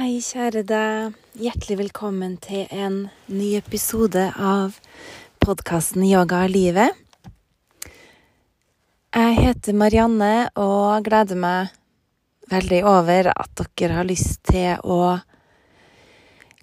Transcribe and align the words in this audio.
Hei, 0.00 0.14
kjære 0.24 0.62
deg. 0.64 1.16
Hjertelig 1.36 1.74
velkommen 1.76 2.38
til 2.40 2.62
en 2.72 2.94
ny 3.28 3.50
episode 3.58 4.22
av 4.32 4.78
podkasten 5.44 6.06
Yoga 6.08 6.38
er 6.46 6.52
livet. 6.54 6.94
Jeg 9.12 9.34
heter 9.36 9.76
Marianne 9.76 10.30
og 10.56 11.04
gleder 11.04 11.36
meg 11.42 11.76
veldig 12.48 12.80
over 12.88 13.28
at 13.34 13.64
dere 13.76 13.98
har 13.98 14.08
lyst 14.08 14.40
til 14.48 14.80
å 14.80 15.18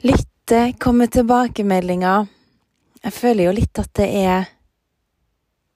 lytte, 0.02 0.74
komme 0.82 1.06
tilbakemeldinger. 1.06 2.26
Jeg 3.06 3.18
føler 3.22 3.52
jo 3.52 3.56
litt 3.62 3.86
at 3.86 3.94
det 4.02 4.12
er 4.26 4.50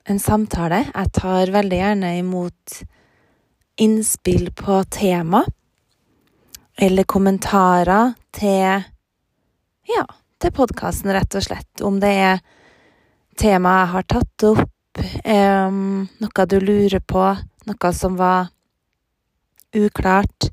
en 0.09 0.25
samtale. 0.25 0.87
Jeg 0.89 1.13
tar 1.21 1.53
veldig 1.61 1.85
gjerne 1.85 2.15
imot 2.25 2.83
innspill 3.85 4.49
på 4.49 4.81
tema 4.89 5.45
eller 6.77 7.03
kommentarer 7.03 8.13
til 8.35 8.83
ja, 9.91 10.05
til 10.41 10.53
podkasten, 10.55 11.11
rett 11.13 11.35
og 11.35 11.43
slett. 11.45 11.83
Om 11.83 11.99
det 12.01 12.11
er 12.11 12.39
tema 13.39 13.81
jeg 13.81 13.91
har 13.95 14.07
tatt 14.09 14.45
opp, 14.47 15.01
eh, 15.23 15.69
noe 15.71 16.47
du 16.47 16.57
lurer 16.59 16.99
på, 16.99 17.25
noe 17.67 17.93
som 17.93 18.17
var 18.19 18.49
uklart, 19.75 20.49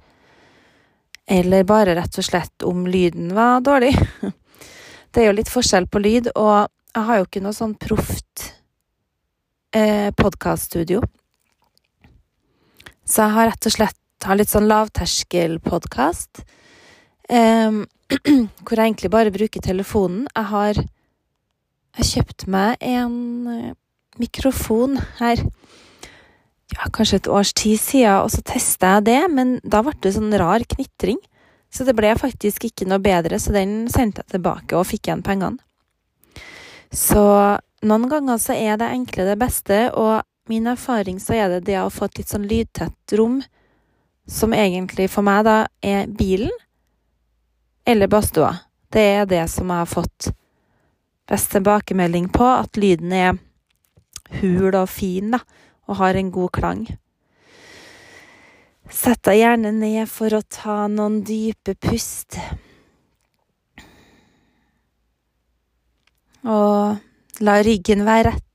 eller 1.29 1.65
bare 1.69 1.97
rett 1.99 2.19
og 2.19 2.25
slett 2.25 2.65
om 2.65 2.87
lyden 2.87 3.35
var 3.37 3.61
dårlig. 3.61 3.95
Det 5.09 5.23
er 5.23 5.31
jo 5.31 5.39
litt 5.39 5.49
forskjell 5.49 5.87
på 5.89 6.03
lyd, 6.05 6.27
og 6.37 6.69
jeg 6.93 7.05
har 7.09 7.17
jo 7.19 7.25
ikke 7.25 7.41
noe 7.41 7.57
sånn 7.57 7.73
proft 7.81 8.43
eh, 9.73 10.11
podkaststudio. 10.13 11.01
Så 13.09 13.25
jeg 13.25 13.35
har 13.39 13.49
rett 13.49 13.69
og 13.71 13.73
slett 13.73 13.97
har 14.27 14.39
litt 14.39 14.51
sånn 14.51 14.69
lavterskelpodkast. 14.71 16.43
Um, 17.29 17.85
hvor 18.65 18.75
jeg 18.79 18.87
egentlig 18.87 19.11
bare 19.13 19.35
bruker 19.35 19.63
telefonen. 19.63 20.27
Jeg 20.35 20.51
har 20.53 20.81
jeg 21.99 22.11
kjøpt 22.13 22.47
meg 22.51 22.79
en 22.85 23.19
uh, 23.51 23.75
mikrofon 24.19 24.99
her 25.19 25.43
ja, 26.75 26.89
kanskje 26.93 27.23
et 27.23 27.31
års 27.33 27.55
tid 27.57 27.81
siden, 27.81 28.21
og 28.23 28.31
så 28.33 28.43
testa 28.45 28.97
jeg 28.97 29.07
det, 29.09 29.21
men 29.33 29.57
da 29.65 29.81
ble 29.85 29.95
det 30.05 30.13
sånn 30.17 30.35
rar 30.41 30.65
knitring. 30.69 31.21
Så 31.73 31.85
det 31.85 31.95
ble 31.97 32.15
faktisk 32.17 32.65
ikke 32.69 32.87
noe 32.89 33.01
bedre, 33.03 33.39
så 33.41 33.53
den 33.53 33.89
sendte 33.93 34.23
jeg 34.23 34.37
tilbake 34.37 34.77
og 34.77 34.89
fikk 34.89 35.09
igjen 35.09 35.25
pengene. 35.25 35.61
Så 36.93 37.21
noen 37.85 38.09
ganger 38.09 38.41
så 38.41 38.57
er 38.57 38.79
det 38.81 38.89
enkle 38.95 39.27
det 39.29 39.37
beste, 39.41 39.81
og 39.93 40.25
min 40.49 40.69
erfaring 40.71 41.19
så 41.21 41.37
er 41.37 41.53
det 41.53 41.67
det 41.69 41.77
å 41.83 41.93
få 41.93 42.09
et 42.09 42.23
litt 42.23 42.33
sånn 42.33 42.49
lydtett 42.49 43.17
rom 43.21 43.43
som 44.29 44.53
egentlig 44.53 45.09
for 45.11 45.25
meg 45.27 45.45
da 45.49 45.59
er 45.85 46.09
bilen 46.13 46.53
eller 47.89 48.11
badstua. 48.13 48.53
Det 48.93 49.05
er 49.21 49.29
det 49.29 49.45
som 49.51 49.71
jeg 49.73 49.83
har 49.83 49.89
fått 49.89 50.31
best 51.29 51.53
tilbakemelding 51.53 52.29
på, 52.33 52.45
at 52.45 52.77
lyden 52.81 53.13
er 53.13 53.37
hul 54.41 54.75
og 54.75 54.89
fin, 54.89 55.33
da, 55.33 55.41
og 55.89 56.01
har 56.01 56.17
en 56.17 56.33
god 56.33 56.53
klang. 56.57 56.83
Sett 58.89 59.21
deg 59.29 59.43
gjerne 59.43 59.73
ned 59.77 60.09
for 60.09 60.33
å 60.33 60.45
ta 60.45 60.87
noen 60.89 61.21
dype 61.25 61.75
pust. 61.81 62.39
Og 66.49 67.45
la 67.45 67.57
ryggen 67.65 68.07
være 68.09 68.33
rett. 68.33 68.48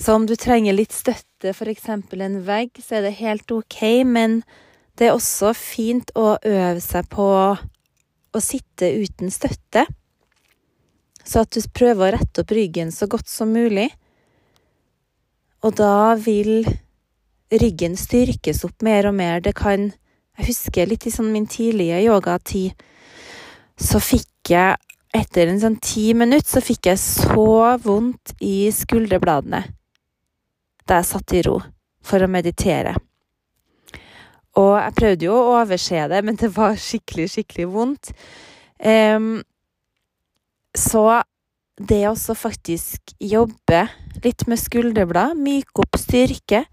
Så 0.00 0.14
om 0.16 0.24
du 0.26 0.32
trenger 0.36 0.72
litt 0.72 0.94
støtte, 0.96 1.52
f.eks. 1.52 1.88
en 1.92 2.36
vegg, 2.46 2.78
så 2.80 2.96
er 2.96 3.02
det 3.04 3.18
helt 3.18 3.52
ok, 3.52 3.80
men 4.08 4.40
det 4.96 5.10
er 5.10 5.16
også 5.16 5.52
fint 5.56 6.08
å 6.16 6.38
øve 6.40 6.80
seg 6.80 7.08
på 7.12 7.26
å 7.28 8.40
sitte 8.40 8.88
uten 8.96 9.28
støtte. 9.32 9.84
Så 11.20 11.42
at 11.44 11.52
du 11.52 11.60
prøver 11.76 12.06
å 12.06 12.14
rette 12.16 12.40
opp 12.40 12.54
ryggen 12.56 12.92
så 12.96 13.10
godt 13.12 13.28
som 13.28 13.52
mulig. 13.52 13.90
Og 15.60 15.76
da 15.76 16.16
vil 16.16 16.64
ryggen 17.52 17.98
styrkes 18.00 18.64
opp 18.64 18.80
mer 18.86 19.10
og 19.10 19.18
mer. 19.18 19.44
Det 19.44 19.52
kan 19.58 19.92
Jeg 20.40 20.54
husker 20.54 20.88
litt 20.88 21.04
i 21.04 21.10
sånn 21.12 21.34
min 21.34 21.44
tidlige 21.44 21.98
yogatid, 22.00 22.72
så 23.76 24.00
fikk 24.00 24.48
jeg 24.54 24.78
etter 25.12 25.50
en 25.50 25.60
sånn 25.60 25.76
ti 25.84 26.14
minutter 26.16 26.48
så 26.48 26.62
fikk 26.64 26.88
jeg 26.88 27.02
så 27.02 27.76
vondt 27.82 28.32
i 28.40 28.70
skulderbladene 28.72 29.60
da 30.90 31.00
jeg 31.00 31.10
satt 31.12 31.36
i 31.38 31.44
ro 31.46 31.60
for 32.04 32.22
å 32.22 32.30
meditere. 32.30 32.96
Og 34.58 34.74
jeg 34.74 34.96
prøvde 34.98 35.28
jo 35.28 35.36
å 35.36 35.58
overse 35.60 36.06
det, 36.10 36.22
men 36.26 36.38
det 36.40 36.50
var 36.56 36.78
skikkelig, 36.80 37.28
skikkelig 37.30 37.68
vondt. 37.70 38.10
Um, 38.82 39.38
så 40.74 41.22
det 41.80 42.02
å 42.10 42.14
faktisk 42.36 43.14
jobbe 43.22 43.84
litt 44.24 44.46
med 44.50 44.60
skulderblad, 44.60 45.38
myke 45.38 45.84
opp 45.84 45.98
styrke, 46.00 46.64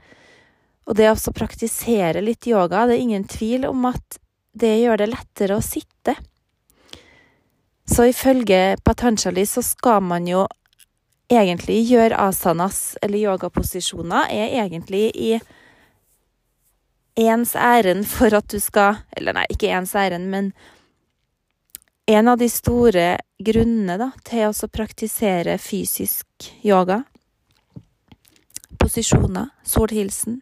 og 0.87 0.95
det 0.97 1.11
å 1.11 1.35
praktisere 1.35 2.23
litt 2.23 2.47
yoga, 2.47 2.85
det 2.87 2.97
er 2.97 3.03
ingen 3.03 3.27
tvil 3.27 3.67
om 3.69 3.85
at 3.89 4.19
det 4.57 4.73
gjør 4.81 5.03
det 5.03 5.09
lettere 5.11 5.57
å 5.57 5.63
sitte. 5.63 6.15
Så 7.87 8.07
ifølge 8.09 8.77
Patanjali 8.83 9.45
så 9.47 9.63
skal 9.63 10.01
man 10.03 10.27
jo 10.27 10.45
egentlig 11.29 11.81
gjør 11.89 12.15
asanas, 12.27 12.97
eller 13.01 13.19
yogaposisjoner, 13.19 14.29
er 14.31 14.55
egentlig 14.63 15.11
i 15.15 15.37
ens 17.17 17.55
ærend 17.55 18.05
for 18.05 18.33
at 18.37 18.45
du 18.53 18.59
skal 18.61 18.99
Eller 19.17 19.33
nei, 19.33 19.45
ikke 19.49 19.71
ens 19.73 19.95
ærend, 19.97 20.29
men 20.29 20.51
en 22.07 22.27
av 22.27 22.37
de 22.39 22.47
store 22.49 23.17
grunnene 23.43 23.97
da, 23.99 24.11
til 24.23 24.47
å 24.47 24.69
praktisere 24.71 25.57
fysisk 25.59 26.51
yoga, 26.63 27.01
posisjoner, 28.79 29.49
solhilsen, 29.67 30.39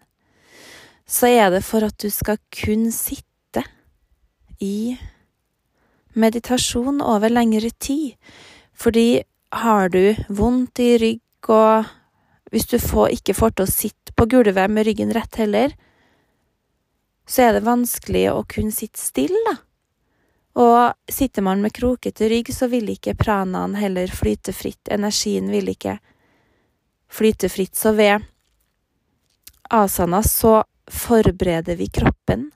så 1.09 1.31
er 1.31 1.49
det 1.53 1.63
for 1.65 1.85
at 1.87 1.97
du 2.01 2.11
skal 2.13 2.37
kun 2.53 2.91
sitte 2.93 3.63
i 4.61 4.93
meditasjon 6.13 7.01
over 7.01 7.33
lengre 7.33 7.71
tid. 7.81 8.13
Fordi 8.73 9.23
har 9.49 9.89
du 9.89 10.15
vondt 10.29 10.79
i 10.79 10.95
rygg, 10.97 11.49
og 11.49 11.85
hvis 12.51 12.67
du 12.71 12.79
får, 12.79 13.17
ikke 13.19 13.35
får 13.37 13.55
til 13.55 13.65
å 13.65 13.71
sitte 13.71 14.15
på 14.15 14.27
gulvet 14.31 14.71
med 14.71 14.87
ryggen 14.87 15.13
rett 15.15 15.39
heller, 15.41 15.75
så 17.27 17.47
er 17.47 17.55
det 17.55 17.65
vanskelig 17.65 18.27
å 18.31 18.43
kunne 18.49 18.73
sitte 18.73 19.01
stille, 19.01 19.39
da. 19.49 19.57
Og 20.55 21.11
sitter 21.11 21.43
man 21.43 21.59
med 21.61 21.73
krokete 21.75 22.29
rygg, 22.31 22.53
så 22.55 22.69
vil 22.71 22.87
ikke 22.93 23.17
pranaen 23.19 23.75
heller 23.75 24.07
flyte 24.07 24.53
fritt. 24.55 24.87
Energien 24.87 25.49
vil 25.51 25.73
ikke 25.73 25.97
flyte 27.11 27.49
fritt. 27.51 27.75
Så 27.75 27.91
ved 27.97 28.23
asana 29.69 30.23
så 30.23 30.61
forbereder 30.87 31.75
vi 31.75 31.89
kroppen 31.91 32.51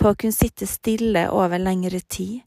på 0.00 0.12
å 0.12 0.18
kunne 0.18 0.36
sitte 0.36 0.68
stille 0.68 1.24
over 1.32 1.62
lengre 1.62 2.02
tid. 2.04 2.42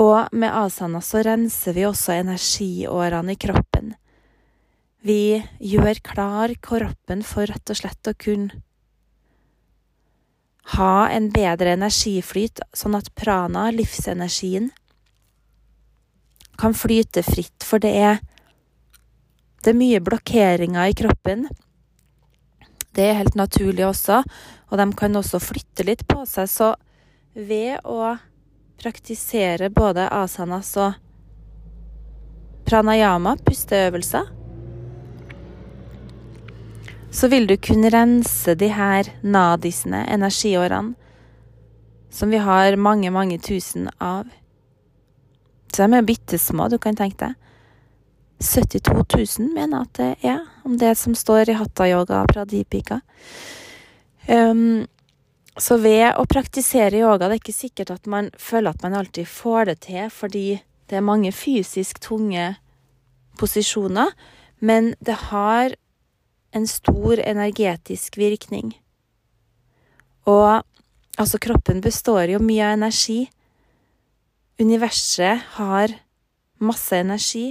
Og 0.00 0.32
med 0.32 0.48
asana 0.48 1.02
så 1.04 1.20
renser 1.26 1.76
vi 1.76 1.84
også 1.84 2.14
energiårene 2.16 3.34
i 3.34 3.40
kroppen. 3.40 3.92
Vi 5.02 5.42
gjør 5.58 5.98
klar 6.06 6.54
kroppen 6.62 7.24
for 7.26 7.50
rett 7.50 7.72
og 7.72 7.76
slett 7.76 8.08
å 8.08 8.14
kunne 8.16 8.62
ha 10.76 11.08
en 11.10 11.26
bedre 11.34 11.74
energiflyt, 11.74 12.62
sånn 12.72 12.94
at 12.94 13.10
prana, 13.18 13.66
livsenergien, 13.74 14.70
kan 16.56 16.76
flyte 16.76 17.24
fritt, 17.26 17.66
for 17.66 17.82
det 17.82 17.90
er, 17.98 18.20
det 19.64 19.72
er 19.72 19.80
mye 19.80 20.00
blokkeringer 20.04 20.92
i 20.92 20.96
kroppen. 20.96 21.48
Det 22.94 23.08
er 23.08 23.18
helt 23.18 23.34
naturlig 23.34 23.88
også, 23.88 24.20
og 24.70 24.78
de 24.78 24.86
kan 24.96 25.18
også 25.18 25.42
flytte 25.42 25.88
litt 25.88 26.06
på 26.06 26.22
seg, 26.30 26.46
så 26.46 26.74
ved 27.34 27.82
å 27.82 28.14
praktisere 28.82 29.70
både 29.70 30.08
asanas 30.10 30.74
og 30.80 30.98
pranayama, 32.66 33.36
pusteøvelser, 33.46 34.30
så 37.12 37.28
vil 37.28 37.46
du 37.46 37.56
kunne 37.60 37.90
rense 37.92 38.54
de 38.56 38.70
her 38.72 39.10
nadisene, 39.22 40.06
energiårene, 40.10 40.94
som 42.12 42.32
vi 42.32 42.40
har 42.40 42.76
mange, 42.76 43.10
mange 43.10 43.38
tusen 43.40 43.88
av. 44.00 44.28
Så 45.72 45.86
de 45.86 45.96
er 45.96 46.08
bitte 46.08 46.40
små, 46.40 46.68
du 46.68 46.78
kan 46.80 46.96
tenke 46.96 47.28
deg. 47.28 47.38
72 48.42 49.38
000 49.38 49.52
mener 49.54 49.76
jeg 49.76 49.86
at 49.86 49.98
det 49.98 50.30
er, 50.32 50.40
om 50.66 50.74
det 50.78 50.96
som 50.98 51.14
står 51.14 51.52
i 51.52 51.56
hatta-yoga 51.56 52.24
pradipika. 52.32 53.00
Um, 54.26 54.88
så 55.60 55.76
ved 55.82 56.14
å 56.16 56.24
praktisere 56.28 57.02
yoga, 57.02 57.28
det 57.28 57.36
er 57.36 57.42
ikke 57.42 57.54
sikkert 57.56 57.90
at 57.92 58.08
man 58.08 58.30
føler 58.40 58.72
at 58.72 58.84
man 58.84 58.96
alltid 58.96 59.28
får 59.28 59.68
det 59.68 59.78
til, 59.88 60.08
fordi 60.08 60.46
det 60.88 60.96
er 60.96 61.04
mange 61.04 61.32
fysisk 61.32 62.00
tunge 62.00 62.54
posisjoner, 63.40 64.12
men 64.60 64.94
det 65.04 65.18
har 65.28 65.74
en 66.56 66.66
stor 66.68 67.20
energetisk 67.20 68.16
virkning. 68.20 68.74
Og 70.28 70.62
altså, 71.18 71.40
kroppen 71.40 71.80
består 71.84 72.30
jo 72.32 72.40
mye 72.42 72.68
av 72.68 72.76
energi. 72.76 73.26
Universet 74.60 75.42
har 75.56 75.96
masse 76.62 76.96
energi. 76.96 77.50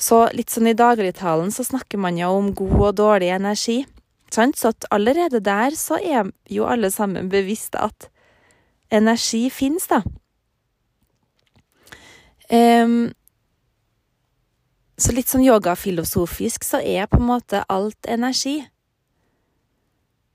Så 0.00 0.24
litt 0.32 0.50
sånn 0.50 0.70
i 0.72 0.76
dagligtalen 0.76 1.52
så 1.52 1.64
snakker 1.64 2.00
man 2.00 2.18
jo 2.18 2.32
om 2.34 2.52
god 2.56 2.78
og 2.80 2.94
dårlig 3.02 3.30
energi. 3.36 3.82
Så 4.30 4.70
at 4.70 4.86
allerede 4.90 5.40
der 5.40 5.74
så 5.76 5.98
er 5.98 6.30
jo 6.50 6.66
alle 6.66 6.90
sammen 6.90 7.28
bevisst 7.28 7.74
at 7.74 8.10
energi 8.90 9.48
fins, 9.50 9.86
da. 9.90 10.02
Um, 12.50 13.12
så 15.00 15.14
litt 15.14 15.30
sånn 15.30 15.46
yogafilosofisk 15.46 16.66
så 16.66 16.80
er 16.82 17.06
på 17.08 17.20
en 17.20 17.28
måte 17.30 17.62
alt 17.70 18.08
energi. 18.10 18.58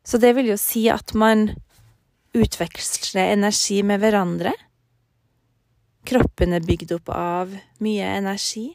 Så 0.06 0.18
det 0.22 0.32
vil 0.38 0.54
jo 0.54 0.58
si 0.58 0.88
at 0.90 1.14
man 1.18 1.50
utveksler 2.36 3.34
energi 3.34 3.82
med 3.84 4.02
hverandre. 4.04 4.54
Kroppen 6.06 6.54
er 6.54 6.66
bygd 6.66 6.96
opp 6.98 7.12
av 7.14 7.54
mye 7.84 8.10
energi. 8.20 8.68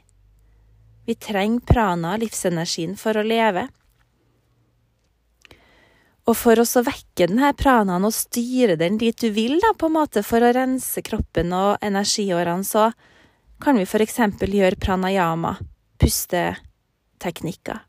Vi 1.06 1.16
trenger 1.18 1.66
prana, 1.66 2.16
livsenergien, 2.20 2.96
for 2.98 3.18
å 3.18 3.26
leve. 3.26 3.68
Og 6.30 6.36
for 6.38 6.60
å 6.62 6.82
vekke 6.86 7.26
denne 7.26 7.50
pranaen 7.58 8.06
og 8.06 8.14
styre 8.14 8.76
den 8.78 9.00
dit 9.00 9.18
du 9.18 9.32
vil, 9.34 9.56
da, 9.58 9.72
på 9.74 9.88
en 9.90 9.96
måte, 9.96 10.22
for 10.22 10.44
å 10.46 10.52
rense 10.54 11.02
kroppen 11.02 11.50
og 11.56 11.82
energiårene, 11.82 12.62
så 12.62 12.92
kan 13.60 13.74
vi 13.80 13.86
eksempel 14.04 14.54
gjøre 14.54 14.78
pranayama, 14.78 15.56
pusteteknikker. 15.98 17.82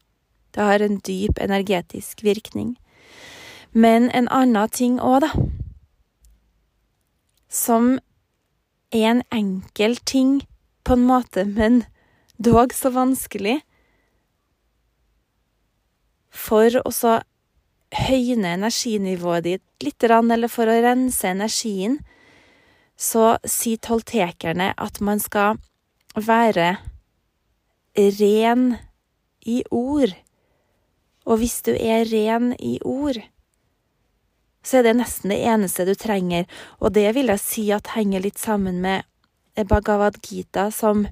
Det 0.52 0.66
har 0.68 0.82
en 0.82 0.98
dyp 0.98 1.38
energetisk 1.38 2.26
virkning. 2.26 2.74
Men 3.72 4.10
en 4.10 4.28
annen 4.34 4.74
ting 4.74 4.98
òg, 5.00 5.22
da, 5.22 5.30
som 7.48 8.00
en 8.92 9.22
enkel 9.32 9.98
ting 10.02 10.42
på 10.84 10.98
en 10.98 11.06
måte, 11.06 11.46
men 11.46 11.84
dog 12.42 12.74
så 12.74 12.90
vanskelig, 12.90 13.62
for 16.32 16.74
å 16.82 16.92
så 16.96 17.20
høyne 17.92 18.56
energinivået 18.56 19.44
ditt 19.44 19.84
litt, 19.84 20.04
eller 20.04 20.48
for 20.48 20.70
å 20.70 20.80
rense 20.84 21.28
energien, 21.28 22.00
så 22.96 23.38
sier 23.44 23.82
toltekerne 23.82 24.72
at 24.78 25.02
man 25.02 25.20
skal 25.20 25.58
være 26.16 26.78
ren 27.98 28.78
i 29.42 29.64
ord. 29.72 30.14
Og 31.26 31.42
hvis 31.42 31.62
du 31.66 31.74
er 31.74 32.06
ren 32.12 32.54
i 32.60 32.78
ord, 32.86 33.18
så 34.62 34.80
er 34.80 34.86
det 34.86 34.98
nesten 35.00 35.34
det 35.34 35.42
eneste 35.50 35.86
du 35.86 35.96
trenger, 35.98 36.46
og 36.80 36.94
det 36.94 37.10
vil 37.18 37.34
jeg 37.34 37.42
si 37.42 37.66
at 37.74 37.96
henger 37.96 38.22
litt 38.22 38.38
sammen 38.38 38.82
med 38.84 39.08
Bhagavad 39.68 40.22
Gita, 40.22 40.70
som 40.72 41.08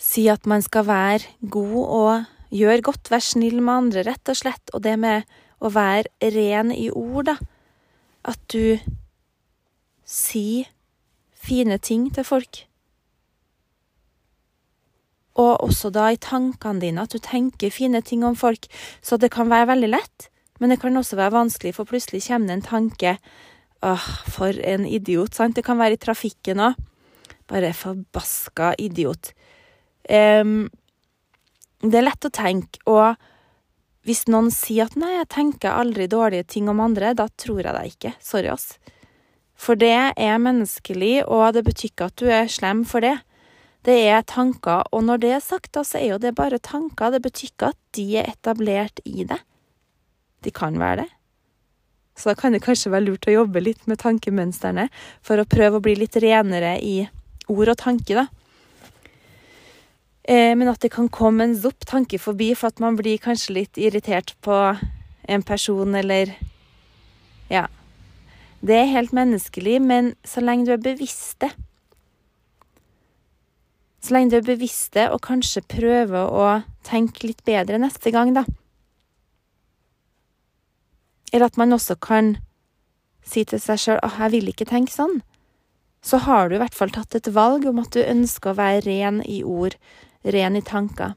sier 0.00 0.38
at 0.38 0.46
man 0.48 0.62
skal 0.62 0.86
være 0.86 1.50
god 1.50 1.80
og 1.82 2.28
Gjør 2.50 2.82
godt, 2.90 3.10
vær 3.12 3.22
snill 3.22 3.60
med 3.62 3.74
andre, 3.74 4.04
rett 4.08 4.32
og 4.32 4.38
slett. 4.38 4.72
Og 4.74 4.82
det 4.82 4.96
med 4.98 5.28
å 5.62 5.70
være 5.72 6.32
ren 6.34 6.72
i 6.74 6.88
ord, 6.90 7.30
da. 7.30 7.36
At 8.26 8.40
du 8.52 8.80
sier 10.04 10.68
fine 11.40 11.78
ting 11.78 12.08
til 12.14 12.26
folk. 12.26 12.64
Og 15.40 15.62
også 15.62 15.92
da 15.94 16.10
i 16.12 16.18
tankene 16.20 16.82
dine, 16.82 17.04
at 17.06 17.14
du 17.14 17.22
tenker 17.22 17.72
fine 17.72 18.02
ting 18.04 18.24
om 18.26 18.36
folk. 18.36 18.66
Så 19.00 19.16
det 19.16 19.30
kan 19.32 19.50
være 19.50 19.70
veldig 19.72 19.92
lett, 19.94 20.28
men 20.60 20.72
det 20.72 20.80
kan 20.82 20.96
også 20.96 21.16
være 21.16 21.36
vanskelig, 21.38 21.74
for 21.78 21.88
plutselig 21.88 22.26
kommer 22.26 22.50
det 22.50 22.58
en 22.58 22.68
tanke 22.68 23.16
Åh, 23.80 24.08
for 24.28 24.52
en 24.60 24.82
idiot, 24.84 25.32
sant? 25.32 25.56
Det 25.56 25.64
kan 25.64 25.78
være 25.80 25.96
i 25.96 26.00
trafikken 26.02 26.60
òg. 26.60 26.74
Bare 27.48 27.70
forbaska 27.72 28.74
idiot. 28.76 29.30
Um, 30.04 30.68
det 31.80 32.00
er 32.00 32.06
lett 32.06 32.26
å 32.28 32.32
tenke, 32.34 32.80
og 32.90 33.16
hvis 34.08 34.26
noen 34.32 34.50
sier 34.52 34.88
at 34.88 34.96
'nei, 34.96 35.12
jeg 35.18 35.28
tenker 35.32 35.76
aldri 35.76 36.06
dårlige 36.08 36.46
ting 36.56 36.68
om 36.68 36.80
andre', 36.80 37.14
da 37.14 37.28
tror 37.36 37.62
jeg 37.62 37.74
deg 37.76 37.92
ikke. 37.92 38.12
Sorry, 38.20 38.48
ass. 38.48 38.78
For 39.60 39.76
det 39.76 40.12
er 40.16 40.40
menneskelig, 40.40 41.28
og 41.28 41.52
det 41.52 41.64
betyr 41.64 41.92
ikke 41.92 42.08
at 42.08 42.16
du 42.16 42.26
er 42.32 42.48
slem 42.48 42.84
for 42.88 43.04
det. 43.04 43.18
Det 43.84 43.96
er 44.08 44.24
tanker, 44.24 44.84
og 44.92 45.04
når 45.04 45.20
det 45.20 45.32
er 45.36 45.44
sagt, 45.44 45.72
da, 45.72 45.84
så 45.84 46.00
er 46.00 46.14
jo 46.14 46.18
det 46.20 46.34
bare 46.36 46.58
tanker. 46.58 47.12
Det 47.12 47.22
betyr 47.24 47.52
ikke 47.52 47.72
at 47.72 47.78
de 47.96 48.06
er 48.20 48.28
etablert 48.32 49.00
i 49.04 49.24
det. 49.24 49.40
De 50.44 50.50
kan 50.50 50.76
være 50.80 51.04
det. 51.04 51.10
Så 52.16 52.32
da 52.32 52.34
kan 52.36 52.52
det 52.52 52.64
kanskje 52.64 52.92
være 52.92 53.06
lurt 53.06 53.28
å 53.28 53.36
jobbe 53.36 53.62
litt 53.64 53.86
med 53.88 54.00
tankemønstrene 54.00 54.88
for 55.24 55.40
å 55.40 55.48
prøve 55.48 55.80
å 55.80 55.84
bli 55.84 55.94
litt 55.96 56.16
renere 56.20 56.76
i 56.84 57.08
ord 57.48 57.72
og 57.72 57.78
tanke, 57.80 58.16
da. 58.16 58.26
Eh, 60.30 60.54
men 60.54 60.68
at 60.70 60.78
det 60.84 60.92
kan 60.94 61.08
komme 61.10 61.42
en 61.42 61.56
zopp 61.58 61.82
tanke 61.90 62.18
forbi 62.22 62.52
for 62.54 62.70
at 62.70 62.78
man 62.82 62.94
blir 62.98 63.18
kanskje 63.18 63.56
litt 63.56 63.80
irritert 63.80 64.36
på 64.46 64.56
en 65.28 65.42
person, 65.42 65.94
eller 65.94 66.36
Ja. 67.50 67.66
Det 68.62 68.76
er 68.76 68.92
helt 68.92 69.12
menneskelig, 69.12 69.80
men 69.82 70.14
så 70.22 70.40
lenge 70.40 70.66
du 70.66 70.72
er 70.72 70.76
bevisst 70.76 71.40
det 71.40 71.50
Så 74.02 74.14
lenge 74.14 74.30
du 74.30 74.36
er 74.36 74.56
bevisst 74.56 74.92
det, 74.92 75.10
og 75.10 75.20
kanskje 75.20 75.60
prøver 75.66 76.30
å 76.30 76.62
tenke 76.84 77.26
litt 77.26 77.44
bedre 77.44 77.78
neste 77.78 78.10
gang, 78.10 78.32
da. 78.32 78.44
Eller 81.32 81.46
at 81.46 81.56
man 81.56 81.72
også 81.72 81.98
kan 82.00 82.38
si 83.22 83.44
til 83.44 83.60
seg 83.60 83.78
sjøl 83.78 84.00
at 84.02 84.12
'jeg 84.18 84.30
vil 84.30 84.48
ikke 84.48 84.64
tenke 84.64 84.92
sånn', 84.92 85.22
så 86.02 86.18
har 86.18 86.48
du 86.48 86.54
i 86.54 86.58
hvert 86.58 86.74
fall 86.74 86.90
tatt 86.90 87.14
et 87.14 87.34
valg 87.34 87.66
om 87.66 87.78
at 87.78 87.90
du 87.90 88.00
ønsker 88.00 88.50
å 88.50 88.56
være 88.56 88.86
ren 88.86 89.22
i 89.26 89.42
ord, 89.42 89.76
ren 90.24 90.56
i 90.56 90.62
tanker. 90.62 91.14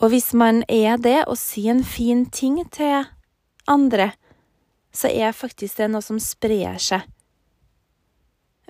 Og 0.00 0.08
hvis 0.08 0.32
man 0.32 0.62
er 0.68 0.96
det, 0.96 1.24
og 1.28 1.36
sier 1.36 1.74
en 1.74 1.84
fin 1.84 2.24
ting 2.26 2.62
til 2.72 3.04
andre, 3.68 4.12
så 4.92 5.10
er 5.12 5.36
faktisk 5.36 5.78
det 5.78 5.90
noe 5.92 6.02
som 6.04 6.20
sprer 6.22 6.80
seg. 6.80 7.04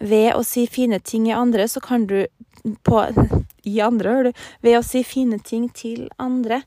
Ved 0.00 0.32
å 0.35 0.43
si 0.47 0.65
fine 0.67 0.99
ting 1.05 1.29
i 1.29 1.37
andre, 1.37 1.69
så 1.69 1.81
kan 1.85 2.06
du 2.09 2.25
på 2.85 3.03
I 3.71 3.77
andre, 3.85 4.11
hører 4.11 4.31
du. 4.31 4.43
Ved 4.65 4.79
å 4.79 4.85
si 4.85 5.05
fine 5.05 5.38
ting 5.38 5.69
til 5.77 6.09
andre, 6.19 6.62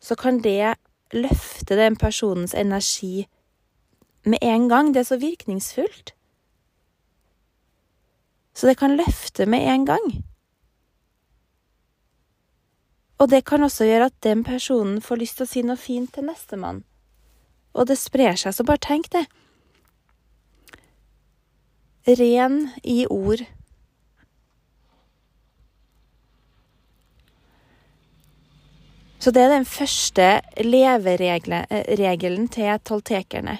så 0.00 0.16
kan 0.16 0.38
det 0.40 0.76
løfte 1.12 1.76
den 1.76 1.98
personens 1.98 2.54
energi 2.54 3.26
med 4.24 4.38
en 4.42 4.68
gang. 4.70 4.94
Det 4.94 5.02
er 5.02 5.10
så 5.10 5.18
virkningsfullt. 5.20 6.14
Så 8.54 8.70
det 8.70 8.78
kan 8.78 8.96
løfte 8.96 9.46
med 9.46 9.66
en 9.66 9.86
gang. 9.90 10.06
Og 13.20 13.28
det 13.28 13.44
kan 13.44 13.62
også 13.62 13.84
gjøre 13.84 14.08
at 14.08 14.16
den 14.24 14.44
personen 14.44 15.00
får 15.04 15.20
lyst 15.20 15.36
til 15.38 15.44
å 15.44 15.50
si 15.50 15.62
noe 15.66 15.76
fint 15.76 16.14
til 16.14 16.24
nestemann. 16.24 16.82
Og 17.76 17.86
det 17.90 17.98
sprer 18.00 18.38
seg, 18.40 18.54
så 18.56 18.64
bare 18.64 18.80
tenk 18.80 19.10
det. 19.12 19.26
Ren 22.08 22.70
i 22.80 23.04
ord. 23.12 23.44
Så 29.20 29.34
det 29.36 29.42
er 29.44 29.52
den 29.52 29.68
første 29.68 30.30
leveregelen 30.64 32.48
til 32.48 32.80
toltekerne. 32.88 33.58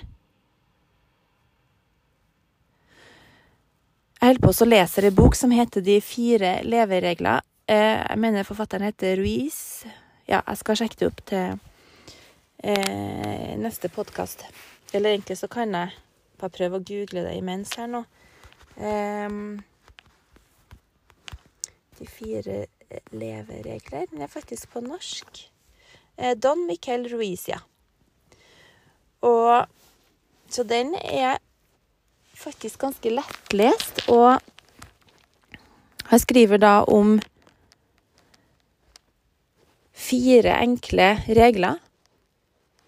Jeg 4.21 4.26
holder 4.26 4.40
på 4.40 4.52
å 4.52 4.69
lese 4.69 5.05
en 5.05 5.17
bok 5.17 5.37
som 5.37 5.52
heter 5.52 5.85
De 5.85 6.00
fire 6.05 6.61
leveregler 6.64 7.45
Eh, 7.45 7.50
jeg 7.70 8.18
mener 8.18 8.46
forfatteren 8.46 8.88
heter 8.88 9.20
Ruiz. 9.20 9.84
Ja, 10.28 10.40
jeg 10.46 10.58
skal 10.58 10.78
sjekke 10.80 10.98
det 10.98 11.08
opp 11.10 11.20
til 11.30 11.58
eh, 12.64 13.52
neste 13.60 13.90
podkast. 13.92 14.42
Eller 14.92 15.14
egentlig 15.14 15.38
så 15.38 15.46
kan 15.50 15.74
jeg 15.76 15.94
bare 16.40 16.54
prøve 16.56 16.80
å 16.80 16.84
google 16.84 17.22
det 17.28 17.36
imens 17.38 17.76
her 17.78 17.90
nå. 17.90 18.02
Eh, 18.74 19.28
de 22.00 22.10
fire 22.10 22.64
leveregler. 23.12 24.06
Den 24.10 24.22
er 24.22 24.32
faktisk 24.32 24.72
på 24.72 24.82
norsk. 24.82 25.44
Eh, 26.18 26.34
Don 26.34 26.66
Miquel 26.66 27.08
Ruiz, 27.12 27.48
ja. 27.48 27.60
Og 29.20 29.66
Så 30.50 30.64
den 30.66 30.96
er 30.98 31.36
faktisk 32.34 32.80
ganske 32.82 33.10
lettlest, 33.10 34.00
og 34.10 34.40
han 36.10 36.18
skriver 36.18 36.58
da 36.58 36.80
om 36.82 37.20
fire 40.00 40.57
enkle 40.64 41.12
regler 41.37 41.78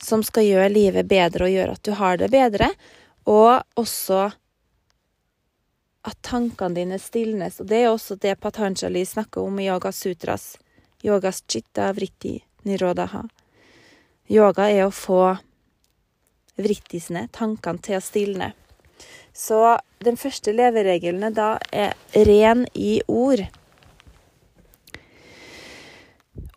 som 0.03 0.23
skal 0.27 0.49
gjøre 0.49 0.71
livet 0.73 1.07
bedre 1.07 1.47
og 1.47 1.53
gjøre 1.55 1.77
at 1.77 1.85
du 1.87 1.93
har 1.99 2.19
det 2.19 2.31
bedre, 2.33 2.73
og 3.29 3.63
også 3.79 4.33
at 6.03 6.19
tankene 6.27 6.75
dine 6.75 6.99
stilnes. 6.99 7.61
Og 7.63 7.69
det 7.71 7.85
er 7.85 7.93
også 7.93 8.17
det 8.19 8.41
Patanjali 8.43 9.05
snakker 9.07 9.45
om 9.45 9.61
i 9.63 9.69
Yoga 9.69 9.93
Sutras. 9.95 10.57
Yogas 11.03 11.43
chitta 11.47 11.93
vritti 11.95 12.41
nirodaha. 12.67 13.23
Yoga 14.31 14.69
er 14.71 14.87
å 14.87 14.95
få 14.95 15.37
vrittisene, 16.59 17.29
tankene, 17.35 17.83
til 17.83 17.99
å 17.99 18.03
stilne. 18.03 18.53
Så 19.35 19.79
den 20.05 20.19
første 20.21 20.53
leveregelen 20.55 21.35
da 21.35 21.57
er 21.73 21.95
ren 22.27 22.67
i 22.75 23.01
ord. 23.09 23.45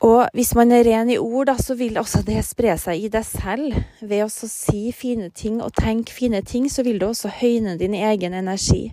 Og 0.04 0.28
hvis 0.36 0.52
man 0.58 0.74
er 0.76 0.84
ren 0.84 1.10
i 1.10 1.18
ord, 1.18 1.48
da, 1.48 1.56
så 1.56 1.76
vil 1.80 1.98
også 1.98 2.22
det 2.28 2.42
spre 2.44 2.76
seg 2.80 3.06
i 3.06 3.10
deg 3.12 3.24
selv. 3.28 3.78
Ved 4.02 4.26
å 4.26 4.30
si 4.30 4.92
fine 4.92 5.30
ting 5.32 5.62
og 5.64 5.76
tenke 5.78 6.12
fine 6.14 6.42
ting, 6.44 6.68
så 6.70 6.84
vil 6.84 7.00
det 7.00 7.08
også 7.08 7.32
høyne 7.40 7.78
din 7.80 7.96
egen 7.96 8.36
energi. 8.36 8.90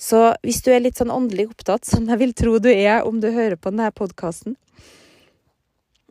Så 0.00 0.32
hvis 0.42 0.62
du 0.64 0.72
er 0.72 0.82
litt 0.82 0.98
sånn 0.98 1.12
åndelig 1.12 1.50
opptatt, 1.52 1.84
som 1.86 2.08
jeg 2.08 2.18
vil 2.22 2.34
tro 2.34 2.56
du 2.58 2.70
er 2.72 3.04
om 3.06 3.20
du 3.20 3.28
hører 3.30 3.58
på 3.60 3.68
denne 3.68 3.90
podkasten 3.92 4.54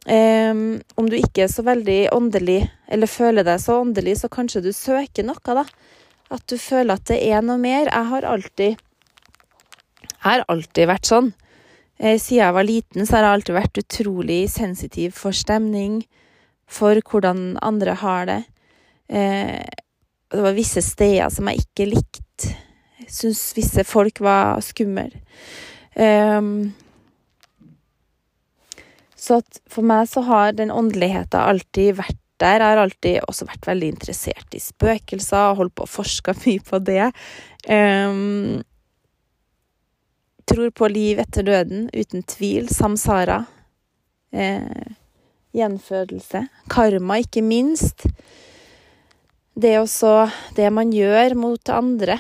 um, 0.06 0.78
Om 0.94 1.08
du 1.10 1.16
ikke 1.18 1.48
er 1.48 1.50
så 1.50 1.66
veldig 1.66 2.12
åndelig, 2.14 2.60
eller 2.86 3.10
føler 3.10 3.48
deg 3.48 3.58
så 3.64 3.80
åndelig, 3.82 4.20
så 4.22 4.30
kanskje 4.30 4.62
du 4.68 4.70
søker 4.78 5.26
noe, 5.26 5.42
da. 5.42 5.66
At 6.30 6.46
du 6.46 6.60
føler 6.62 6.94
at 6.96 7.10
det 7.10 7.18
er 7.26 7.42
noe 7.42 7.58
mer. 7.58 7.90
Jeg 7.90 8.10
har 8.14 8.30
alltid 8.30 8.78
Jeg 8.78 10.20
har 10.22 10.46
alltid 10.48 10.92
vært 10.92 11.10
sånn. 11.10 11.34
Eh, 12.00 12.16
siden 12.20 12.46
jeg 12.46 12.56
var 12.56 12.68
liten, 12.68 13.06
så 13.06 13.18
har 13.18 13.26
jeg 13.28 13.38
alltid 13.38 13.58
vært 13.58 13.82
utrolig 13.82 14.40
sensitiv 14.52 15.18
for 15.20 15.36
stemning, 15.36 16.00
for 16.70 17.02
hvordan 17.04 17.58
andre 17.66 17.98
har 18.00 18.30
det. 18.30 18.42
Eh, 19.10 19.66
det 20.30 20.46
var 20.46 20.56
visse 20.58 20.82
steder 20.86 21.32
som 21.34 21.50
jeg 21.50 21.66
ikke 21.66 21.90
likte. 21.90 22.54
Jeg 23.00 23.12
syntes 23.12 23.42
visse 23.58 23.84
folk 23.88 24.22
var 24.22 24.62
skumle. 24.62 25.10
Um, 25.98 26.70
så 29.18 29.40
for 29.68 29.84
meg 29.84 30.06
så 30.12 30.22
har 30.28 30.54
den 30.56 30.72
åndeligheten 30.72 31.42
alltid 31.42 31.98
vært 31.98 32.20
der. 32.40 32.62
Jeg 32.62 32.70
har 32.70 32.84
alltid 32.84 33.18
også 33.26 33.50
vært 33.50 33.68
veldig 33.72 33.90
interessert 33.96 34.56
i 34.56 34.62
spøkelser 34.64 35.50
og 35.50 35.64
holdt 35.64 35.76
på 35.80 35.88
å 35.88 35.92
forske 35.98 36.38
mye 36.46 36.64
på 36.70 36.80
det. 36.86 37.10
Um, 37.66 38.62
tror 40.50 40.74
på 40.76 40.90
liv 40.92 41.20
etter 41.22 41.46
døden, 41.46 41.88
uten 41.94 42.26
tvil. 42.28 42.70
Samsara. 42.74 43.44
Eh, 44.32 44.94
gjenfødelse. 45.54 46.48
Karma, 46.70 47.20
ikke 47.24 47.42
minst. 47.42 48.06
Det 49.54 49.80
også 49.80 50.30
det 50.56 50.70
man 50.72 50.92
gjør 50.94 51.36
mot 51.36 51.70
andre, 51.70 52.20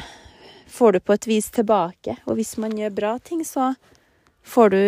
får 0.67 0.91
du 0.91 0.99
på 0.99 1.13
et 1.13 1.27
vis 1.27 1.49
tilbake. 1.55 2.17
Og 2.25 2.35
hvis 2.39 2.57
man 2.57 2.75
gjør 2.77 2.95
bra 2.95 3.13
ting, 3.19 3.45
så 3.45 3.73
får 4.43 4.69
du 4.69 4.81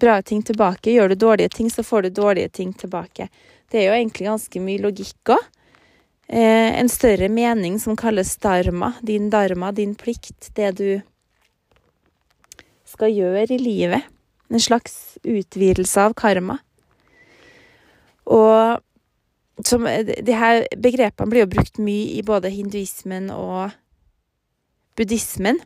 bra 0.00 0.20
ting 0.22 0.42
tilbake. 0.42 0.92
Gjør 0.92 1.08
du 1.08 1.14
dårlige 1.14 1.48
ting, 1.48 1.70
så 1.70 1.82
får 1.82 2.02
du 2.02 2.10
dårlige 2.10 2.48
ting 2.48 2.72
tilbake. 2.72 3.28
Det 3.70 3.80
er 3.80 3.88
jo 3.88 3.96
egentlig 3.96 4.28
ganske 4.28 4.62
mye 4.62 4.82
logikk 4.84 5.34
òg. 5.36 5.52
Eh, 6.28 6.80
en 6.80 6.88
større 6.90 7.28
mening 7.28 7.78
som 7.80 7.96
kalles 7.96 8.36
dharma. 8.36 8.92
Din 9.00 9.30
dharma, 9.30 9.72
din 9.72 9.94
plikt. 9.94 10.50
Det 10.54 10.72
du 10.76 11.00
skal 12.86 13.14
gjøre 13.14 13.48
i 13.54 13.60
livet. 13.60 14.06
En 14.50 14.62
slags 14.62 15.18
utvidelse 15.26 16.00
av 16.00 16.14
karma. 16.18 16.58
Og 18.26 18.82
som, 19.66 19.86
de 19.86 20.36
her 20.36 20.66
begrepene 20.82 21.32
blir 21.32 21.44
jo 21.44 21.52
brukt 21.56 21.80
mye 21.82 22.14
i 22.18 22.22
både 22.26 22.52
hinduismen 22.52 23.30
og 23.34 23.74
buddhismen. 24.96 25.58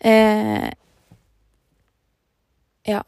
Eh, 0.00 0.70
ja. 2.88 3.02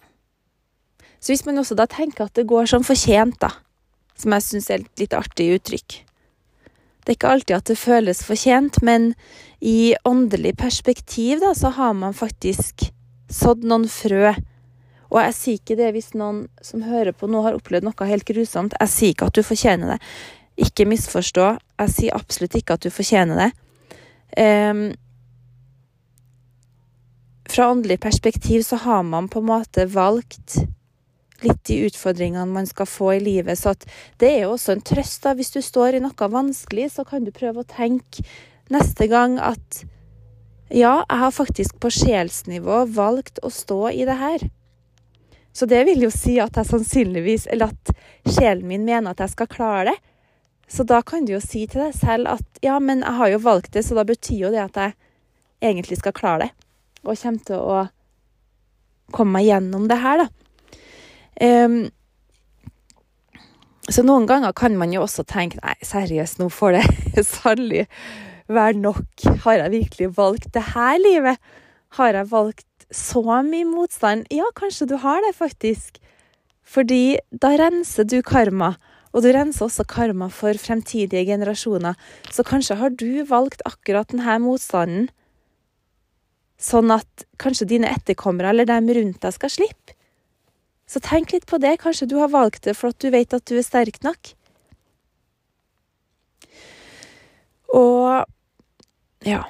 Så 1.22 1.32
hvis 1.32 1.44
man 1.46 1.58
også 1.62 1.76
da 1.78 1.86
tenker 1.90 2.26
at 2.26 2.36
det 2.36 2.48
går 2.50 2.68
som 2.70 2.84
fortjent, 2.86 3.38
da, 3.40 3.52
som 4.18 4.34
jeg 4.36 4.46
syns 4.46 4.70
er 4.70 4.82
et 4.82 5.04
litt 5.04 5.16
artig 5.16 5.52
uttrykk 5.56 6.02
Det 7.02 7.12
er 7.12 7.18
ikke 7.18 7.34
alltid 7.34 7.56
at 7.56 7.70
det 7.70 7.78
føles 7.80 8.22
fortjent, 8.22 8.78
men 8.86 9.12
i 9.58 9.94
åndelig 10.06 10.54
perspektiv, 10.58 11.40
da, 11.42 11.50
så 11.54 11.72
har 11.74 11.96
man 11.98 12.14
faktisk 12.14 12.86
sådd 13.32 13.66
noen 13.66 13.88
frø. 13.90 14.34
Og 15.12 15.18
jeg 15.20 15.34
sier 15.36 15.58
ikke 15.58 15.76
det 15.76 15.90
hvis 15.96 16.12
noen 16.16 16.44
som 16.64 16.84
hører 16.86 17.12
på 17.12 17.28
nå 17.28 17.42
har 17.44 17.58
opplevd 17.58 17.84
noe 17.88 18.08
helt 18.08 18.26
grusomt. 18.28 18.76
Jeg 18.78 18.92
sier 18.92 19.14
ikke 19.14 19.28
at 19.28 19.36
du 19.36 19.42
fortjener 19.44 19.94
det. 19.94 19.98
Ikke 20.62 20.86
misforstå. 20.88 21.48
Jeg 21.82 21.92
sier 21.92 22.16
absolutt 22.16 22.56
ikke 22.56 22.78
at 22.78 22.86
du 22.86 22.92
fortjener 22.94 23.42
det. 23.42 23.50
Um, 24.38 24.86
fra 27.52 27.66
åndelig 27.68 27.98
perspektiv 28.00 28.62
så 28.64 28.78
har 28.86 29.02
man 29.04 29.28
på 29.28 29.42
en 29.42 29.50
måte 29.50 29.84
valgt 29.92 30.62
litt 31.46 31.62
de 31.68 31.78
utfordringene 31.88 32.46
man 32.50 32.68
skal 32.68 32.88
få 32.88 33.14
i 33.16 33.22
livet. 33.22 33.58
Så 33.58 33.74
det 34.20 34.30
er 34.30 34.44
jo 34.44 34.54
også 34.56 34.76
en 34.76 34.84
trøst. 34.86 35.22
da. 35.24 35.34
Hvis 35.38 35.52
du 35.54 35.60
står 35.62 35.98
i 35.98 36.02
noe 36.04 36.28
vanskelig, 36.36 36.90
så 36.96 37.04
kan 37.08 37.24
du 37.24 37.32
prøve 37.34 37.62
å 37.62 37.68
tenke 37.68 38.24
neste 38.72 39.08
gang 39.10 39.38
at 39.42 39.82
ja, 40.72 41.02
jeg 41.04 41.18
har 41.20 41.34
faktisk 41.36 41.76
på 41.82 41.90
sjelsnivå 41.92 42.86
valgt 42.96 43.42
å 43.44 43.50
stå 43.52 43.90
i 43.92 44.06
det 44.08 44.16
her. 44.16 44.46
Så 45.52 45.68
det 45.68 45.82
vil 45.84 46.06
jo 46.06 46.10
si 46.10 46.38
at 46.40 46.56
jeg 46.56 46.64
sannsynligvis 46.64 47.42
Eller 47.52 47.74
at 47.74 47.90
sjelen 48.24 48.64
min 48.70 48.86
mener 48.86 49.12
at 49.12 49.20
jeg 49.20 49.34
skal 49.34 49.50
klare 49.52 49.90
det. 49.90 49.98
Så 50.64 50.86
da 50.88 51.02
kan 51.04 51.26
du 51.28 51.34
jo 51.34 51.40
si 51.44 51.66
til 51.68 51.82
deg 51.84 51.96
selv 51.98 52.30
at 52.32 52.62
ja, 52.64 52.78
men 52.80 53.02
jeg 53.04 53.18
har 53.18 53.32
jo 53.34 53.42
valgt 53.44 53.74
det, 53.76 53.82
så 53.84 53.98
da 53.98 54.06
betyr 54.08 54.46
jo 54.46 54.52
det 54.54 54.62
at 54.62 54.78
jeg 54.80 54.94
egentlig 55.68 55.98
skal 56.00 56.14
klare 56.16 56.46
det. 56.46 56.50
Og 57.04 57.18
kommer 57.20 57.44
til 57.44 57.60
å 57.60 57.82
komme 59.12 59.36
meg 59.36 59.50
gjennom 59.50 59.84
det 59.90 59.98
her, 60.00 60.22
da. 60.22 60.41
Um, 61.40 61.90
så 63.90 64.04
noen 64.06 64.28
ganger 64.30 64.54
kan 64.54 64.76
man 64.78 64.92
jo 64.94 65.02
også 65.04 65.24
tenke 65.26 65.58
nei, 65.62 65.74
seriøst, 65.84 66.38
nå 66.38 66.48
får 66.52 66.76
det 66.78 67.24
sannelig 67.34 67.86
være 68.52 68.78
nok? 68.78 69.26
Har 69.44 69.58
jeg 69.64 69.74
virkelig 69.74 70.12
valgt 70.16 70.52
det 70.54 70.64
her 70.74 71.00
livet? 71.02 71.40
Har 71.98 72.16
jeg 72.16 72.30
valgt 72.30 72.86
så 72.92 73.22
mye 73.44 73.66
motstand? 73.68 74.26
Ja, 74.32 74.46
kanskje 74.56 74.88
du 74.92 74.96
har 75.02 75.20
det, 75.24 75.34
faktisk. 75.36 75.98
Fordi 76.62 77.18
da 77.30 77.52
renser 77.58 78.06
du 78.08 78.20
karma, 78.24 78.74
og 79.12 79.24
du 79.24 79.32
renser 79.34 79.66
også 79.66 79.84
karma 79.88 80.28
for 80.32 80.56
fremtidige 80.56 81.26
generasjoner. 81.28 81.98
Så 82.30 82.44
kanskje 82.48 82.78
har 82.80 82.94
du 82.94 83.24
valgt 83.28 83.64
akkurat 83.68 84.12
denne 84.12 84.38
motstanden, 84.40 85.10
sånn 86.62 86.94
at 86.94 87.26
kanskje 87.42 87.66
dine 87.74 87.90
etterkommere 87.90 88.52
eller 88.52 88.68
dem 88.70 88.86
rundt 88.94 89.20
deg 89.24 89.34
skal 89.34 89.50
slippe. 89.50 89.96
Så 90.92 91.00
tenk 91.00 91.32
litt 91.32 91.46
på 91.48 91.56
det. 91.62 91.78
Kanskje 91.80 92.10
du 92.10 92.18
har 92.20 92.28
valgt 92.32 92.66
det 92.68 92.76
for 92.76 92.92
at 92.92 93.00
du 93.00 93.08
vet 93.14 93.32
at 93.32 93.46
du 93.48 93.56
er 93.56 93.64
sterk 93.64 94.02
nok. 94.04 94.34
Og 97.72 98.26
ja. 99.24 99.46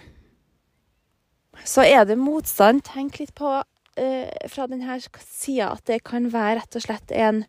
Så 1.66 1.82
er 1.82 2.06
det 2.06 2.18
motstand. 2.20 2.84
Tenk 2.86 3.18
litt 3.18 3.34
på 3.38 3.56
eh, 3.98 4.30
fra 4.50 4.68
denne 4.70 4.98
sida 5.18 5.72
at 5.72 5.86
det 5.90 6.02
kan 6.06 6.30
være 6.30 6.60
rett 6.60 6.78
og 6.78 6.86
slett 6.86 7.14
en 7.14 7.44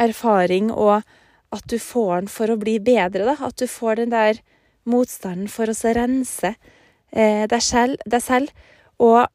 erfaring, 0.00 0.70
og 0.70 1.02
at 1.54 1.66
du 1.70 1.78
får 1.78 2.14
den 2.16 2.30
for 2.30 2.50
å 2.50 2.58
bli 2.58 2.78
bedre. 2.82 3.26
da, 3.26 3.34
At 3.38 3.58
du 3.58 3.66
får 3.70 4.02
den 4.02 4.14
der 4.14 4.38
motstanden 4.86 5.50
for 5.50 5.70
å 5.70 5.94
rense 5.96 6.54
eh, 7.10 7.46
deg, 7.50 7.62
selv, 7.62 7.98
deg 8.06 8.22
selv. 8.22 8.54
Og 9.02 9.26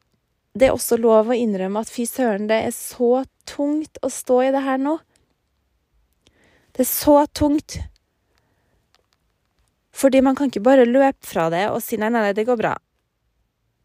det 0.55 0.69
er 0.69 0.75
også 0.75 0.99
lov 0.99 1.31
å 1.31 1.37
innrømme 1.37 1.83
at 1.83 1.91
fy 1.91 2.07
søren, 2.07 2.47
det 2.47 2.63
er 2.65 2.75
så 2.75 3.23
tungt 3.49 3.99
å 4.05 4.11
stå 4.13 4.41
i 4.45 4.51
det 4.53 4.61
her 4.65 4.81
nå. 4.81 4.97
Det 6.75 6.85
er 6.85 6.89
så 6.89 7.23
tungt. 7.33 7.79
Fordi 9.99 10.21
man 10.23 10.37
kan 10.37 10.51
ikke 10.51 10.63
bare 10.63 10.87
løpe 10.87 11.27
fra 11.27 11.49
det 11.51 11.65
og 11.73 11.81
si 11.83 11.97
nei, 11.99 12.11
nei, 12.13 12.21
nei, 12.29 12.35
det 12.37 12.47
går 12.47 12.59
bra. 12.61 12.75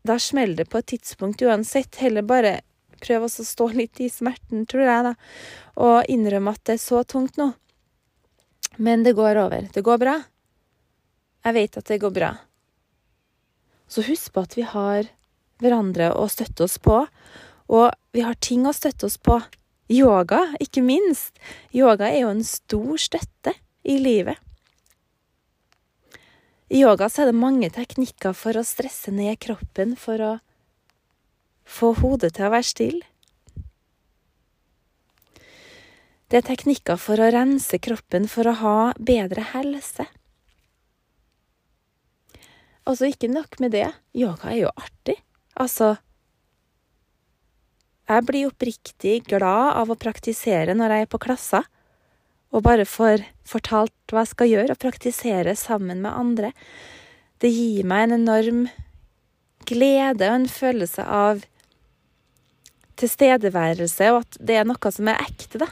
Da 0.05 0.19
smeller 0.21 0.61
det 0.61 0.69
på 0.71 0.79
et 0.79 0.91
tidspunkt 0.93 1.43
uansett. 1.43 1.97
Heller 1.99 2.27
bare 2.29 2.59
prøv 3.01 3.27
å 3.27 3.31
stå 3.33 3.71
litt 3.75 4.01
i 4.05 4.11
smerten, 4.13 4.67
tror 4.71 4.85
jeg, 4.85 5.07
da. 5.09 5.15
Og 5.81 6.13
innrømme 6.13 6.55
at 6.55 6.63
det 6.69 6.77
er 6.77 6.85
så 6.85 7.03
tungt 7.09 7.41
nå. 7.41 7.51
Men 8.77 9.05
det 9.07 9.17
går 9.17 9.41
over. 9.47 9.69
Det 9.73 9.85
går 9.87 10.01
bra. 10.03 10.19
Jeg 11.45 11.57
vet 11.57 11.81
at 11.81 11.91
det 11.91 12.01
går 12.05 12.15
bra. 12.15 12.31
Så 13.89 14.05
husk 14.07 14.33
på 14.35 14.45
at 14.45 14.57
vi 14.59 14.65
har 14.67 15.11
hverandre 15.63 16.13
å 16.17 16.29
støtte 16.31 16.67
oss 16.67 16.79
på. 16.83 17.03
Og 17.73 17.93
vi 18.13 18.25
har 18.25 18.37
ting 18.41 18.67
å 18.69 18.75
støtte 18.77 19.09
oss 19.09 19.17
på. 19.17 19.41
Yoga, 19.93 20.55
ikke 20.61 20.83
minst. 20.85 21.37
Yoga 21.73 22.09
er 22.11 22.25
jo 22.25 22.33
en 22.33 22.45
stor 22.47 22.97
støtte 23.01 23.55
i 23.85 23.99
livet. 24.01 24.41
I 26.73 26.81
yoga 26.81 27.07
er 27.07 27.29
det 27.29 27.37
mange 27.37 27.69
teknikker 27.71 28.33
for 28.35 28.57
å 28.57 28.65
stresse 28.67 29.13
ned 29.13 29.37
kroppen, 29.39 29.93
for 30.01 30.21
å 30.25 30.33
få 31.65 31.93
hodet 32.01 32.33
til 32.37 32.49
å 32.49 32.55
være 32.55 32.67
stille. 32.67 33.05
Det 36.33 36.41
er 36.41 36.47
teknikker 36.49 36.99
for 36.99 37.21
å 37.21 37.29
rense 37.31 37.79
kroppen 37.79 38.25
for 38.33 38.49
å 38.49 38.57
ha 38.59 38.79
bedre 38.99 39.45
helse. 39.53 40.09
Altså, 42.85 43.07
ikke 43.09 43.31
nok 43.31 43.61
med 43.63 43.77
det, 43.77 43.87
yoga 44.17 44.51
er 44.51 44.65
jo 44.65 44.73
artig. 44.75 45.21
Altså 45.61 45.95
Jeg 48.05 48.25
blir 48.29 48.51
oppriktig 48.51 49.23
glad 49.31 49.79
av 49.81 49.89
å 49.89 49.97
praktisere 49.97 50.75
når 50.77 50.93
jeg 50.93 51.07
er 51.07 51.13
på 51.13 51.23
klasser. 51.23 51.65
og 52.55 52.63
bare 52.63 52.85
får 52.87 53.25
fortalt 53.43 54.13
hva 54.13 54.23
jeg 54.23 54.31
skal 54.31 54.47
gjøre, 54.47 54.75
og 54.77 54.79
praktisere 54.79 55.57
sammen 55.59 56.05
med 56.05 56.15
andre. 56.15 56.53
Det 57.43 57.51
gir 57.51 57.83
meg 57.83 58.05
en 58.05 58.15
enorm 58.21 58.61
glede 59.67 60.29
og 60.29 60.37
en 60.37 60.47
følelse 60.47 61.03
av 61.03 61.43
tilstedeværelse, 62.95 64.07
og 64.15 64.21
at 64.23 64.39
det 64.39 64.61
er 64.61 64.69
noe 64.71 64.93
som 64.95 65.11
er 65.11 65.19
ekte, 65.25 65.65
da. 65.65 65.69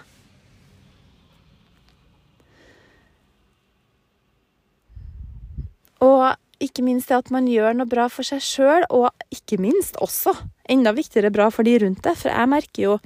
Og 6.02 6.24
ikke 6.62 6.84
minst 6.86 7.10
det 7.10 7.18
at 7.18 7.30
man 7.34 7.48
gjør 7.50 7.76
noe 7.76 7.90
bra 7.90 8.08
for 8.12 8.26
seg 8.26 8.42
sjøl, 8.44 8.86
og 8.90 9.10
ikke 9.34 9.58
minst 9.62 9.98
også 10.02 10.34
enda 10.70 10.92
viktigere 10.94 11.32
bra 11.34 11.48
for 11.52 11.66
de 11.66 11.76
rundt 11.82 12.02
deg. 12.04 12.18
For 12.18 12.32
jeg 12.32 12.52
merker 12.52 12.88
jo 12.88 12.98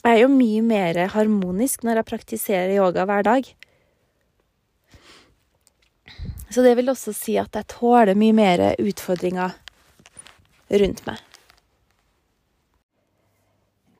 Jeg 0.00 0.16
er 0.16 0.22
jo 0.22 0.28
mye 0.32 0.62
mer 0.64 0.96
harmonisk 1.12 1.82
når 1.84 2.00
jeg 2.00 2.08
praktiserer 2.08 2.70
yoga 2.72 3.04
hver 3.04 3.26
dag. 3.26 3.48
Så 6.50 6.64
det 6.64 6.72
vil 6.78 6.88
også 6.88 7.12
si 7.12 7.36
at 7.36 7.52
jeg 7.54 7.68
tåler 7.68 8.16
mye 8.16 8.32
mer 8.32 8.62
utfordringer 8.80 9.52
rundt 10.80 11.04
meg. 11.04 11.20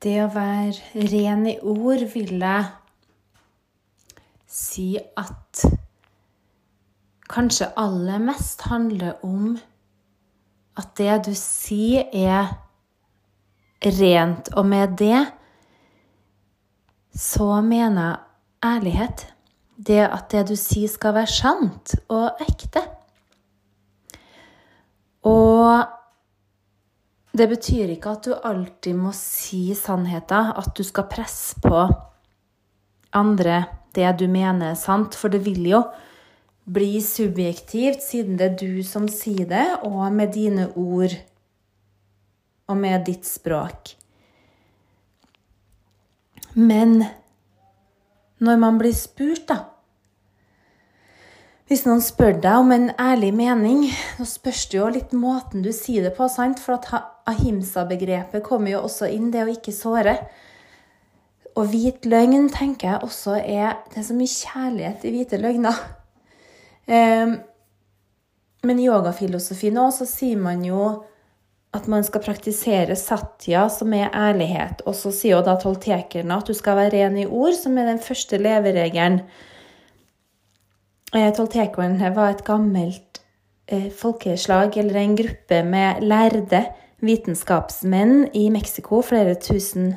Det 0.01 0.17
å 0.25 0.31
være 0.33 1.05
ren 1.13 1.45
i 1.51 1.59
ord 1.61 2.07
vil 2.15 2.39
jeg 2.41 2.65
si 4.49 4.95
at 4.99 5.67
kanskje 7.31 7.71
aller 7.79 8.19
mest 8.23 8.67
handler 8.71 9.21
om 9.27 9.55
at 10.79 10.95
det 10.99 11.19
du 11.29 11.35
sier, 11.37 12.09
er 12.13 12.51
rent. 13.85 14.51
Og 14.57 14.67
med 14.67 14.97
det 14.99 15.21
så 17.17 17.61
mener 17.65 18.03
jeg 18.03 18.19
ærlighet. 18.75 19.27
Det 19.81 20.03
at 20.05 20.29
det 20.33 20.49
du 20.51 20.57
sier, 20.61 20.89
skal 20.89 21.15
være 21.17 21.33
sant 21.33 21.95
og 22.13 22.43
ekte. 22.45 22.83
Og 25.25 25.87
det 27.37 27.47
betyr 27.49 27.95
ikke 27.95 28.13
at 28.13 28.27
du 28.27 28.35
alltid 28.35 28.97
må 28.99 29.13
si 29.17 29.71
sannheten, 29.79 30.53
at 30.57 30.73
du 30.77 30.83
skal 30.85 31.09
presse 31.09 31.61
på 31.63 31.87
andre 33.17 33.65
det 33.95 34.11
du 34.21 34.27
mener 34.31 34.73
er 34.73 34.79
sant, 34.79 35.17
for 35.19 35.33
det 35.33 35.43
vil 35.45 35.65
jo 35.67 35.81
bli 36.71 37.01
subjektivt, 37.03 38.03
siden 38.05 38.39
det 38.39 38.47
er 38.51 38.59
du 38.61 38.83
som 38.87 39.09
sier 39.11 39.49
det, 39.51 39.67
og 39.87 40.13
med 40.15 40.35
dine 40.35 40.69
ord 40.79 41.17
og 42.71 42.79
med 42.79 43.07
ditt 43.09 43.27
språk. 43.27 43.97
Men 46.55 47.03
når 48.41 48.57
man 48.63 48.79
blir 48.81 48.97
spurt, 48.97 49.47
da 49.49 49.67
Hvis 51.71 51.85
noen 51.87 52.01
spør 52.03 52.33
deg 52.43 52.65
om 52.65 52.73
en 52.75 52.89
ærlig 52.99 53.29
mening, 53.31 53.85
så 54.19 54.25
spørs 54.27 54.65
det 54.73 54.79
jo 54.81 54.89
litt 54.91 55.13
måten 55.15 55.63
du 55.63 55.69
sier 55.71 56.03
det 56.03 56.17
på, 56.17 56.27
sant? 56.27 56.59
For 56.59 56.75
at 56.75 56.89
ahimsa-begrepet 57.31 58.43
kommer 58.43 58.73
jo 58.73 58.81
også 58.89 59.07
inn, 59.07 59.29
det 59.31 59.45
å 59.45 59.53
ikke 59.53 59.71
såre. 59.71 60.17
Og 61.55 61.71
hvit 61.71 62.11
løgn 62.11 62.51
tenker 62.51 62.89
jeg 62.89 63.07
også 63.07 63.39
er 63.39 63.79
Det 63.87 64.03
er 64.03 64.09
så 64.09 64.19
mye 64.19 64.35
kjærlighet 64.35 65.07
i 65.07 65.15
hvite 65.15 65.39
løgner. 65.39 65.79
Um, 66.89 67.39
men 68.67 68.81
i 68.81 68.89
yogafilosofien 68.89 69.79
òg 69.81 69.93
så 69.97 70.07
sier 70.09 70.41
man 70.41 70.65
jo 70.67 70.83
at 71.77 71.87
man 71.87 72.03
skal 72.03 72.23
praktisere 72.25 72.97
satya, 72.99 73.69
som 73.71 73.93
er 73.95 74.11
ærlighet. 74.17 74.83
Og 74.91 74.97
så 74.99 75.13
sier 75.15 75.37
jo 75.37 75.45
da 75.47 75.55
toltekerne 75.61 76.41
at 76.41 76.51
du 76.51 76.57
skal 76.57 76.79
være 76.81 76.97
ren 76.97 77.19
i 77.21 77.29
ord, 77.29 77.55
som 77.55 77.79
er 77.79 77.93
den 77.93 78.03
første 78.03 78.41
leveregelen. 78.43 79.21
Eh, 81.15 81.31
toltekerne 81.35 82.11
var 82.17 82.35
et 82.35 82.45
gammelt 82.47 83.23
eh, 83.71 83.87
folkeslag, 83.95 84.77
eller 84.83 84.99
en 84.99 85.17
gruppe 85.19 85.63
med 85.67 86.03
lærde 86.03 86.65
vitenskapsmenn 87.01 88.29
i 88.35 88.49
Mexico 88.51 89.01
flere 89.03 89.39
tusen 89.41 89.95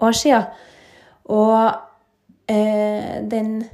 år 0.00 0.16
sia. 0.16 0.40
Og 1.28 1.68
eh, 2.48 3.20
den 3.28 3.64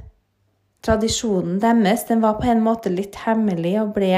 tradisjonen 0.83 1.59
deres 1.63 2.05
den 2.09 2.23
var 2.23 2.39
på 2.39 2.49
en 2.51 2.63
måte 2.63 2.91
litt 2.91 3.15
hemmelig 3.23 3.77
og 3.81 3.93
ble 3.95 4.13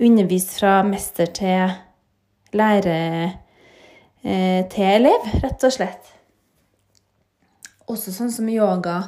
undervist 0.00 0.56
fra 0.56 0.80
mester 0.86 1.28
til 1.36 1.74
lærer 2.56 3.30
eh, 4.22 4.66
til 4.70 4.86
elev, 4.86 5.26
rett 5.42 5.66
og 5.66 5.74
slett. 5.74 6.12
Også 7.90 8.14
sånn 8.14 8.32
som 8.32 8.48
yoga 8.50 9.00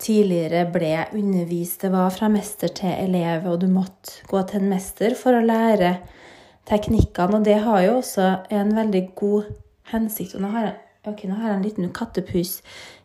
tidligere 0.00 0.64
ble 0.72 0.94
undervist. 1.16 1.82
Det 1.84 1.92
var 1.92 2.12
fra 2.14 2.30
mester 2.32 2.72
til 2.76 2.92
elev, 2.92 3.48
og 3.48 3.60
du 3.62 3.68
måtte 3.72 4.24
gå 4.30 4.42
til 4.48 4.62
en 4.62 4.72
mester 4.72 5.16
for 5.18 5.36
å 5.36 5.44
lære 5.44 5.96
teknikkene. 6.68 7.40
Og 7.40 7.48
det 7.48 7.58
har 7.64 7.82
jo 7.86 7.98
også 7.98 8.30
en 8.54 8.74
veldig 8.76 9.04
god 9.18 9.50
hensikt. 9.92 10.36
Og 10.36 10.44
nå 10.44 10.52
har 10.54 10.68
jeg, 10.68 10.78
okay, 11.06 11.30
nå 11.30 11.38
har 11.38 11.52
jeg 11.52 11.56
en 11.58 11.66
liten 11.66 11.92
kattepus 11.96 12.58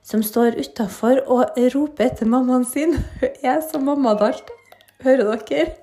som 0.06 0.24
står 0.26 0.60
utafor 0.60 1.24
og 1.32 1.58
roper 1.76 2.10
etter 2.10 2.30
mammaen 2.30 2.66
sin. 2.68 2.98
Hun 3.22 3.40
er 3.44 3.64
som 3.66 3.88
mamma 3.88 4.16
dalt, 4.20 4.52
Hører 5.04 5.36
dere? 5.46 5.76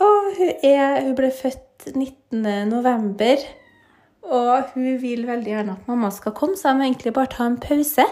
Og 0.00 0.28
hun, 0.36 0.50
er, 0.62 1.02
hun 1.02 1.14
ble 1.18 1.30
født 1.34 1.88
19.11. 1.92 3.46
Og 4.26 4.72
hun 4.74 4.98
vil 5.02 5.26
veldig 5.28 5.52
gjerne 5.52 5.76
at 5.76 5.88
mamma 5.90 6.10
skal 6.14 6.34
komme, 6.36 6.56
så 6.58 6.70
jeg 6.70 6.78
må 6.78 6.86
egentlig 6.86 7.12
bare 7.16 7.32
ta 7.32 7.46
en 7.46 7.58
pause. 7.62 8.06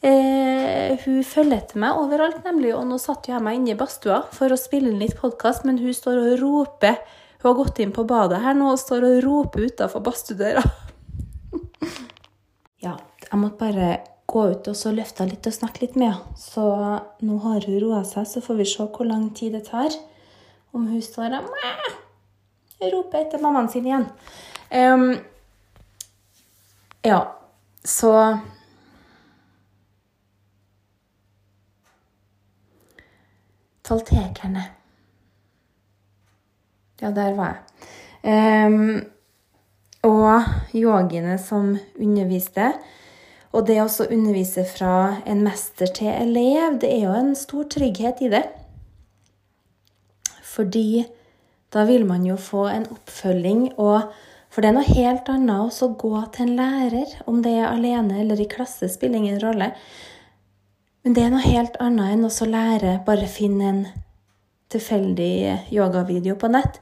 Eh, 0.00 1.00
hun 1.04 1.24
følger 1.26 1.58
etter 1.58 1.80
meg 1.80 1.98
overalt, 2.00 2.42
nemlig, 2.46 2.72
og 2.76 2.86
nå 2.88 3.00
satt 3.00 3.28
jeg 3.28 3.42
meg 3.44 3.58
inne 3.58 3.74
i 3.74 3.78
badstua 3.80 4.22
for 4.36 4.52
å 4.52 4.60
spille 4.60 4.92
inn 4.92 5.02
litt 5.02 5.18
podkast, 5.20 5.66
men 5.68 5.80
hun 5.82 5.96
står 5.96 6.22
og 6.22 6.36
roper. 6.44 7.00
Hun 7.40 7.50
har 7.50 7.58
gått 7.60 7.82
inn 7.84 7.92
på 7.96 8.06
badet 8.08 8.40
her 8.44 8.56
nå 8.56 8.72
og 8.74 8.80
står 8.80 9.06
og 9.10 9.20
roper 9.26 9.68
utafor 9.68 10.04
badstuedøra. 10.04 10.64
Jeg 13.30 13.38
måtte 13.38 13.60
bare 13.60 13.90
gå 14.30 14.44
ut 14.52 14.68
og 14.70 14.76
så 14.78 14.92
løfte 14.94 15.26
litt 15.26 15.46
og 15.46 15.54
snakke 15.54 15.84
litt 15.84 15.96
med 15.98 16.12
henne. 16.12 16.38
Så 16.38 16.64
nå 17.26 17.38
har 17.44 17.66
hun 17.66 17.80
roa 17.82 18.04
seg, 18.06 18.26
så 18.26 18.42
får 18.44 18.60
vi 18.60 18.68
se 18.68 18.86
hvor 18.86 19.08
lang 19.08 19.28
tid 19.34 19.54
det 19.56 19.64
tar. 19.70 19.94
Om 20.74 20.86
hun 20.86 21.02
står 21.02 21.34
og 21.40 21.50
roper 22.94 23.24
etter 23.24 23.42
mammaen 23.42 23.68
sin 23.70 23.86
igjen. 23.86 24.06
Um, 24.70 25.12
ja, 27.06 27.20
så 27.84 28.14
Taltekerne. 33.90 34.62
Ja, 37.00 37.10
der 37.10 37.34
var 37.34 37.56
jeg. 37.56 38.68
Um, 38.70 39.00
og 40.06 40.44
yogiene 40.76 41.34
som 41.42 41.72
underviste. 41.98 42.68
Og 43.50 43.66
det 43.66 43.80
å 43.82 43.88
undervise 44.06 44.62
fra 44.68 45.22
en 45.26 45.42
mester 45.42 45.90
til 45.90 46.10
elev, 46.12 46.78
det 46.82 46.90
er 46.92 47.06
jo 47.08 47.14
en 47.18 47.32
stor 47.38 47.66
trygghet 47.72 48.22
i 48.22 48.30
det. 48.30 48.44
Fordi 50.46 51.04
da 51.74 51.84
vil 51.86 52.06
man 52.06 52.26
jo 52.26 52.36
få 52.38 52.66
en 52.70 52.86
oppfølging. 52.90 53.72
og 53.78 54.12
For 54.50 54.62
det 54.62 54.70
er 54.70 54.76
noe 54.78 54.94
helt 54.98 55.30
annet 55.30 55.82
å 55.82 55.90
gå 55.98 56.14
til 56.34 56.46
en 56.46 56.56
lærer, 56.58 57.16
om 57.30 57.42
det 57.42 57.56
er 57.58 57.70
alene 57.70 58.20
eller 58.22 58.40
i 58.42 58.48
klasse, 58.50 58.90
spiller 58.90 59.18
ingen 59.18 59.42
rolle. 59.42 59.72
Men 61.02 61.16
det 61.16 61.24
er 61.24 61.32
noe 61.32 61.42
helt 61.42 61.78
annet 61.80 62.14
enn 62.14 62.26
å 62.26 62.50
lære 62.50 62.98
bare 63.06 63.30
finne 63.30 63.68
en 63.70 63.84
tilfeldig 64.70 65.72
yogavideo 65.74 66.36
på 66.38 66.50
nett. 66.52 66.78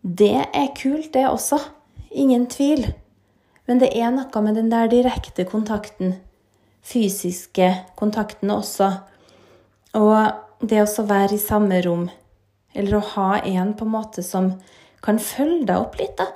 Det 0.00 0.32
er 0.46 0.74
kult, 0.76 1.12
det 1.12 1.26
også. 1.28 1.58
Ingen 2.10 2.46
tvil. 2.50 2.86
Men 3.70 3.78
det 3.78 3.92
er 3.94 4.10
noe 4.10 4.40
med 4.42 4.56
den 4.58 4.66
der 4.72 4.88
direkte 4.90 5.44
kontakten, 5.46 6.16
fysiske 6.82 7.68
kontakten 7.94 8.50
også, 8.50 8.88
og 9.94 10.66
det 10.66 10.80
å 10.82 11.04
være 11.06 11.36
i 11.36 11.38
samme 11.38 11.78
rom, 11.86 12.08
eller 12.74 12.98
å 12.98 13.04
ha 13.12 13.28
en 13.38 13.70
på 13.78 13.86
en 13.86 13.94
måte 13.94 14.26
som 14.26 14.56
kan 15.06 15.22
følge 15.22 15.68
deg 15.70 15.84
opp 15.84 15.94
litt, 16.02 16.18
da. 16.18 16.26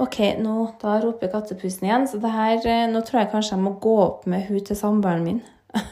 OK, 0.00 0.18
nå, 0.40 0.56
da 0.80 0.96
roper 1.04 1.28
kattepusen 1.34 1.90
igjen, 1.90 2.08
så 2.08 2.24
det 2.24 2.32
her, 2.32 2.56
eh, 2.64 2.88
nå 2.88 3.04
tror 3.04 3.26
jeg 3.26 3.32
kanskje 3.36 3.58
jeg 3.58 3.66
må 3.68 3.76
gå 3.84 3.94
opp 4.08 4.26
med 4.32 4.48
hun 4.48 4.64
til 4.64 4.80
samboeren 4.80 5.28
min. 5.28 5.40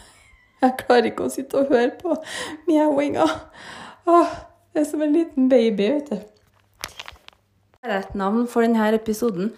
Jeg 0.63 0.79
klarer 0.81 1.11
ikke 1.11 1.27
å 1.27 1.31
sitte 1.31 1.61
og 1.61 1.69
høre 1.75 1.91
på 2.01 2.15
mjauinga. 2.71 3.27
Det 4.07 4.81
er 4.81 4.87
som 4.89 5.03
en 5.05 5.13
liten 5.13 5.51
baby, 5.53 5.91
vet 5.99 6.09
du. 6.09 6.23
Det 7.83 7.91
er 7.91 7.99
et 7.99 8.15
navn 8.17 8.47
for 8.49 8.65
denne 8.65 8.89
episoden. 8.97 9.53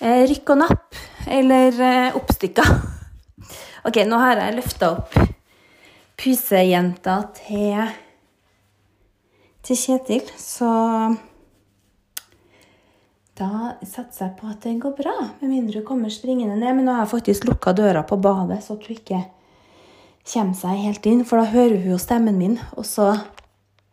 Eh, 0.00 0.22
rykk 0.24 0.54
og 0.54 0.62
napp, 0.62 0.96
eller 1.28 1.76
eh, 1.84 2.14
oppstykka. 2.16 2.64
OK, 3.86 3.98
nå 4.08 4.20
har 4.22 4.38
jeg 4.40 4.56
løfta 4.56 4.94
opp 4.94 5.18
pusejenta 6.20 7.18
til, 7.36 7.90
til 9.60 9.76
Kjetil, 9.76 10.24
så 10.40 10.70
da 13.36 13.74
satser 13.84 14.26
jeg 14.26 14.38
på 14.40 14.48
at 14.48 14.64
det 14.64 14.74
går 14.80 14.96
bra, 14.96 15.14
med 15.42 15.52
mindre 15.52 15.82
hun 15.82 15.88
kommer 15.92 16.16
springende 16.16 16.56
ned. 16.56 16.80
Men 16.80 16.88
nå 16.88 16.96
har 16.96 17.04
jeg 17.04 17.14
faktisk 17.18 17.50
lukka 17.52 17.76
døra 17.76 18.00
på 18.08 18.16
badet, 18.24 18.62
så 18.64 18.80
at 18.80 18.88
hun 18.88 18.96
ikke 18.96 19.22
kommer 20.32 20.56
seg 20.64 20.80
helt 20.80 21.12
inn. 21.12 21.26
For 21.28 21.44
da 21.44 21.52
hører 21.52 21.76
hun 21.76 21.92
jo 21.92 22.00
stemmen 22.00 22.40
min, 22.40 22.56
og 22.72 22.88
så 22.88 23.12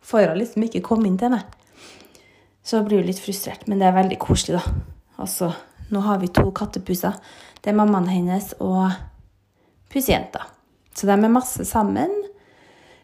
får 0.00 0.32
hun 0.32 0.40
liksom 0.40 0.68
ikke 0.72 0.86
komme 0.88 1.08
inn 1.12 1.20
til 1.20 1.36
meg. 1.36 1.44
Så 2.64 2.80
blir 2.84 3.04
hun 3.04 3.12
litt 3.12 3.20
frustrert, 3.20 3.68
men 3.68 3.80
det 3.80 3.92
er 3.92 4.00
veldig 4.00 4.24
koselig, 4.24 4.60
da. 4.60 4.78
Altså, 5.20 5.52
nå 5.94 6.02
har 6.04 6.20
vi 6.22 6.30
to 6.32 6.50
kattepuser. 6.54 7.16
Det 7.62 7.72
er 7.72 7.78
mammaen 7.78 8.08
hennes 8.10 8.52
og 8.60 8.92
pusejenta. 9.92 10.46
Så 10.94 11.06
de 11.08 11.14
er 11.14 11.32
masse 11.32 11.64
sammen. 11.64 12.12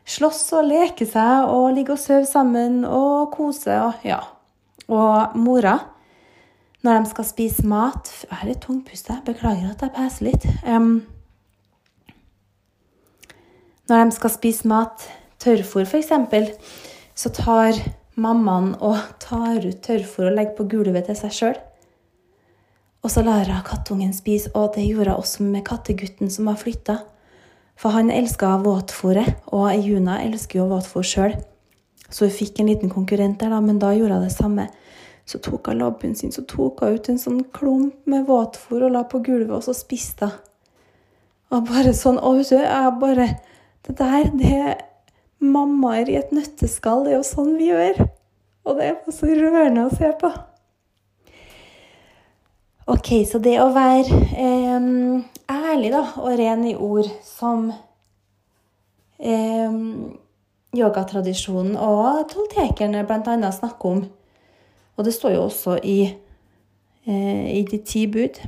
Slåss 0.05 0.45
og 0.59 0.69
leker 0.69 1.09
seg 1.09 1.49
og 1.49 1.73
ligger 1.77 1.97
og 1.97 2.03
sover 2.03 2.29
sammen 2.29 2.83
og 2.85 3.33
koser 3.33 3.87
og 3.87 4.05
ja. 4.05 4.21
Og 4.93 5.37
mora 5.41 5.79
når 6.85 6.99
de 7.01 7.09
skal 7.09 7.25
spise 7.25 7.65
mat 7.65 8.11
Jeg 8.27 8.37
er 8.37 8.49
litt 8.51 8.65
tungpusta, 8.67 9.23
beklager 9.25 9.71
at 9.73 9.81
jeg 9.81 9.95
peser 9.97 10.27
litt. 10.27 10.45
Um, 10.69 10.99
når 13.89 14.05
de 14.05 14.17
skal 14.17 14.33
spise 14.33 14.69
mat, 14.69 15.07
tørrfôr 15.41 15.85
f.eks., 15.89 16.13
så 17.15 17.31
tar 17.33 17.81
mammaen 18.21 18.75
og 18.85 19.01
tar 19.23 19.65
ut 19.65 19.81
tørrfôr 19.85 20.29
og 20.29 20.37
legger 20.37 20.57
på 20.59 20.69
gulvet 20.73 21.09
til 21.09 21.19
seg 21.19 21.35
sjøl. 21.39 21.59
Og 23.05 23.13
så 23.13 23.21
lar 23.21 23.45
hun 23.45 23.65
kattungen 23.67 24.15
spise, 24.17 24.49
og 24.57 24.73
det 24.77 24.87
gjorde 24.89 25.13
hun 25.13 25.21
også 25.21 25.45
med 25.45 25.67
kattegutten 25.67 26.31
som 26.33 26.49
har 26.49 26.57
flytta. 26.57 27.03
For 27.77 27.93
han 27.93 28.11
elska 28.11 28.55
våtfòret, 28.65 29.43
og 29.53 29.75
Juna 29.77 30.23
elsker 30.25 30.63
jo 30.63 30.71
våtfòr 30.71 31.05
sjøl. 31.05 31.35
Så 32.09 32.25
hun 32.25 32.33
fikk 32.33 32.61
en 32.61 32.71
liten 32.71 32.93
konkurrent 32.93 33.41
der, 33.41 33.53
da, 33.53 33.61
men 33.61 33.81
da 33.83 33.93
gjorde 33.93 34.17
hun 34.17 34.25
det 34.25 34.33
samme. 34.33 34.69
Så 35.29 35.41
tok 35.45 35.69
hun 35.69 35.81
labben 35.81 36.15
sin 36.17 36.33
så 36.33 36.45
tok 36.49 36.81
hun 36.85 36.97
ut 36.97 37.11
en 37.11 37.21
sånn 37.21 37.45
klump 37.53 38.09
med 38.09 38.27
våtfòr 38.29 38.87
og 38.89 38.97
la 38.97 39.05
på 39.09 39.21
gulvet, 39.25 39.53
og 39.53 39.65
så 39.67 39.77
spiste 39.77 40.31
hun. 40.31 40.41
Og 41.53 41.69
bare 41.69 41.93
sånn 41.95 42.17
Og 42.19 42.39
vet 42.41 42.49
du, 42.51 42.57
jeg 42.57 42.93
bare 42.99 43.27
Det 43.87 43.93
der, 43.99 44.31
det 44.33 44.53
er 44.57 44.79
mammaer 45.39 46.09
i 46.09 46.17
et 46.17 46.33
nøtteskall. 46.33 47.05
Det 47.05 47.13
er 47.13 47.19
jo 47.19 47.27
sånn 47.29 47.53
vi 47.61 47.69
gjør. 47.69 48.01
Og 48.65 48.79
det 48.81 48.87
er 48.89 49.13
så 49.13 49.29
rørende 49.29 49.85
å 49.85 49.93
se 49.93 50.09
på. 50.19 50.31
Ok, 52.87 53.09
så 53.25 53.41
det 53.41 53.57
å 53.63 53.71
være 53.73 54.19
eh, 54.37 54.89
ærlig 55.49 55.93
da, 55.95 56.03
og 56.21 56.35
ren 56.37 56.67
i 56.69 56.75
ord, 56.77 57.09
som 57.25 57.71
eh, 59.19 59.79
yogatradisjonen 60.77 61.79
og 61.81 62.27
toltekerne 62.33 63.07
bl.a. 63.09 63.51
snakker 63.55 63.89
om 63.89 64.05
og 64.97 65.05
det 65.07 65.15
står 65.15 65.35
jo 65.35 65.43
også 65.49 65.79
i, 65.83 66.01
eh, 67.07 67.47
i 67.59 67.63
de 67.71 67.79
ti 67.83 68.07
bud. 68.07 68.39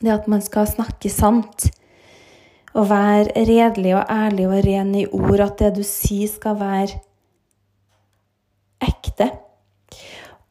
Det 0.00 0.12
at 0.12 0.28
man 0.28 0.42
skal 0.42 0.68
snakke 0.68 1.10
sant. 1.10 1.70
Og 2.74 2.90
være 2.90 3.46
redelig 3.48 3.94
og 3.96 4.04
ærlig 4.10 4.46
og 4.48 4.64
ren 4.66 4.94
i 4.94 5.06
ord. 5.06 5.40
At 5.40 5.58
det 5.58 5.76
du 5.76 5.82
sier, 5.82 6.28
skal 6.28 6.58
være 6.60 7.00
ekte. 8.84 9.30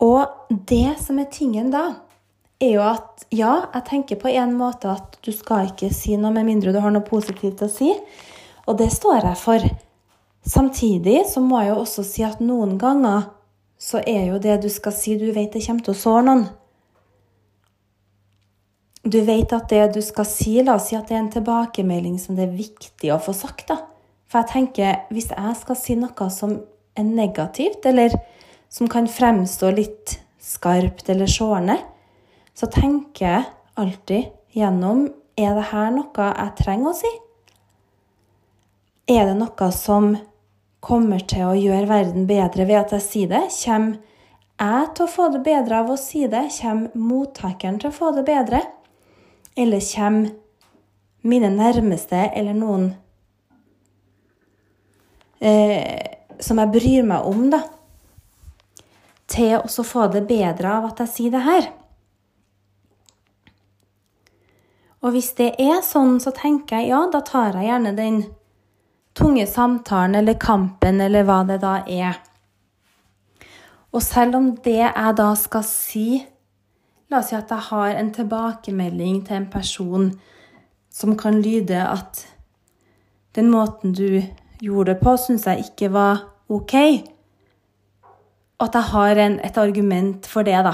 Og 0.03 0.53
det 0.69 0.97
som 1.01 1.17
er 1.19 1.29
tingen 1.33 1.71
da, 1.73 1.85
er 2.61 2.73
jo 2.73 2.83
at 2.85 3.25
ja, 3.33 3.67
jeg 3.73 3.85
tenker 3.89 4.19
på 4.21 4.29
en 4.33 4.53
måte 4.57 4.89
at 4.89 5.17
du 5.25 5.31
skal 5.33 5.71
ikke 5.71 5.89
si 5.93 6.15
noe 6.17 6.33
med 6.33 6.47
mindre 6.47 6.73
du 6.73 6.79
har 6.81 6.93
noe 6.93 7.05
positivt 7.05 7.63
å 7.65 7.69
si. 7.71 7.89
Og 8.67 8.77
det 8.79 8.89
står 8.93 9.25
jeg 9.25 9.39
for. 9.41 9.65
Samtidig 10.47 11.23
så 11.29 11.41
må 11.43 11.61
jeg 11.61 11.73
jo 11.73 11.81
også 11.81 12.05
si 12.07 12.23
at 12.25 12.41
noen 12.43 12.77
ganger 12.81 13.27
så 13.77 14.01
er 14.09 14.31
jo 14.31 14.39
det 14.41 14.61
du 14.63 14.69
skal 14.73 14.93
si, 14.95 15.17
du 15.19 15.29
vet 15.33 15.53
det 15.53 15.61
kommer 15.65 15.85
til 15.85 15.93
å 15.93 15.99
såre 15.99 16.23
noen. 16.25 16.47
Du 19.07 19.19
vet 19.23 19.53
at 19.55 19.69
det 19.71 19.83
du 19.95 20.01
skal 20.03 20.25
si, 20.27 20.57
la 20.65 20.75
oss 20.75 20.89
si 20.89 20.97
at 20.97 21.07
det 21.07 21.15
er 21.15 21.21
en 21.21 21.31
tilbakemelding 21.31 22.17
som 22.19 22.35
det 22.35 22.47
er 22.47 22.57
viktig 22.57 23.11
å 23.13 23.21
få 23.23 23.35
sagt. 23.37 23.69
da. 23.69 23.77
For 24.27 24.41
jeg 24.41 24.51
tenker, 24.51 25.05
hvis 25.13 25.29
jeg 25.31 25.53
skal 25.61 25.79
si 25.79 25.95
noe 25.95 26.29
som 26.33 26.57
er 26.97 27.05
negativt, 27.07 27.85
eller 27.87 28.17
som 28.69 28.89
kan 28.91 29.07
fremstå 29.07 29.71
litt 29.75 30.17
skarpt 30.41 31.09
eller 31.09 31.29
sårende, 31.29 31.77
så 32.53 32.69
tenker 32.71 33.25
jeg 33.25 33.47
alltid 33.77 34.33
gjennom 34.57 35.07
Er 35.37 35.53
det 35.53 35.67
her 35.69 35.91
noe 35.93 36.27
jeg 36.33 36.53
trenger 36.57 36.89
å 36.89 36.97
si? 36.97 37.09
Er 39.05 39.27
det 39.29 39.35
noe 39.37 39.67
som 39.69 40.15
kommer 40.81 41.21
til 41.29 41.43
å 41.45 41.53
gjøre 41.53 41.85
verden 41.91 42.25
bedre 42.25 42.65
ved 42.65 42.79
at 42.79 42.95
jeg 42.95 43.05
sier 43.05 43.29
det? 43.35 43.43
Kommer 43.53 43.99
jeg 44.57 44.87
til 44.97 45.05
å 45.05 45.11
få 45.13 45.27
det 45.35 45.43
bedre 45.45 45.83
av 45.83 45.91
å 45.93 45.99
si 46.01 46.23
det? 46.25 46.47
Kommer 46.57 46.97
mottakeren 46.97 47.77
til 47.77 47.91
å 47.91 47.97
få 47.99 48.09
det 48.17 48.25
bedre? 48.25 48.63
Eller 49.53 49.85
kommer 49.93 50.33
mine 51.21 51.53
nærmeste 51.53 52.23
eller 52.33 52.57
noen 52.57 52.89
eh, 55.37 56.17
som 56.41 56.57
jeg 56.61 56.73
bryr 56.73 57.05
meg 57.05 57.29
om, 57.29 57.47
da, 57.53 57.61
til 59.27 59.57
å 59.59 59.83
få 59.85 60.07
det 60.13 60.23
bedre 60.29 60.77
av 60.79 60.89
at 60.91 61.03
jeg 61.03 61.13
sier 61.13 61.35
det 61.35 61.43
her? 61.45 61.69
Og 65.05 65.13
hvis 65.13 65.33
det 65.37 65.53
er 65.61 65.83
sånn, 65.85 66.17
så 66.19 66.33
tenker 66.35 66.81
jeg 66.81 66.91
ja, 66.91 67.03
da 67.11 67.21
tar 67.25 67.55
jeg 67.55 67.69
gjerne 67.69 67.93
den 67.97 68.23
tunge 69.17 69.45
samtalen 69.49 70.17
eller 70.19 70.39
kampen 70.41 71.01
eller 71.01 71.25
hva 71.27 71.43
det 71.47 71.59
da 71.61 71.79
er. 71.85 72.17
Og 73.93 74.03
selv 74.03 74.37
om 74.39 74.49
det 74.65 74.79
jeg 74.81 75.13
da 75.17 75.29
skal 75.37 75.63
si 75.67 76.09
La 77.07 77.21
oss 77.21 77.29
si 77.31 77.37
at 77.37 77.47
jeg 77.47 77.63
har 77.69 77.93
en 77.95 78.09
tilbakemelding 78.11 79.21
til 79.23 79.37
en 79.37 79.45
person 79.47 80.09
som 80.91 81.13
kan 81.15 81.37
lyde 81.39 81.77
at 81.79 82.25
den 83.37 83.47
måten 83.47 83.93
du 83.95 84.19
gjorde 84.59 84.91
det 84.91 84.97
på, 84.99 85.13
syns 85.15 85.45
jeg 85.47 85.69
ikke 85.69 85.93
var 85.93 86.25
OK. 86.51 86.75
At 88.63 88.73
jeg 88.73 88.89
har 88.91 89.19
en, 89.21 89.37
et 89.45 89.57
argument 89.61 90.25
for 90.29 90.47
det, 90.47 90.57
da. 90.65 90.73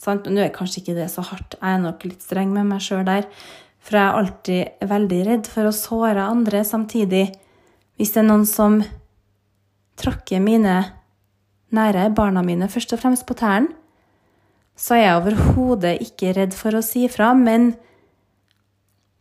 Sant? 0.00 0.28
Nå 0.30 0.44
er 0.44 0.54
kanskje 0.54 0.84
ikke 0.84 0.96
det 0.96 1.08
så 1.12 1.24
hardt, 1.26 1.58
jeg 1.58 1.74
er 1.74 1.82
nok 1.82 2.06
litt 2.06 2.22
streng 2.24 2.54
med 2.54 2.68
meg 2.70 2.84
sjøl 2.84 3.02
der. 3.08 3.26
For 3.80 3.96
jeg 3.96 4.06
er 4.06 4.20
alltid 4.20 4.86
veldig 4.90 5.20
redd 5.26 5.50
for 5.50 5.68
å 5.68 5.74
såre 5.74 6.28
andre 6.28 6.62
samtidig. 6.68 7.26
Hvis 7.98 8.14
det 8.14 8.22
er 8.22 8.28
noen 8.28 8.46
som 8.48 8.78
tråkker 10.00 10.40
mine 10.40 10.76
nære, 11.76 12.08
barna 12.16 12.42
mine, 12.44 12.68
først 12.72 12.94
og 12.96 13.02
fremst 13.02 13.26
på 13.28 13.36
tærne, 13.38 13.74
så 14.80 14.96
er 14.96 15.02
jeg 15.02 15.18
overhodet 15.18 15.96
ikke 16.06 16.32
redd 16.38 16.54
for 16.56 16.76
å 16.76 16.84
si 16.84 17.04
fra, 17.12 17.34
men 17.36 17.74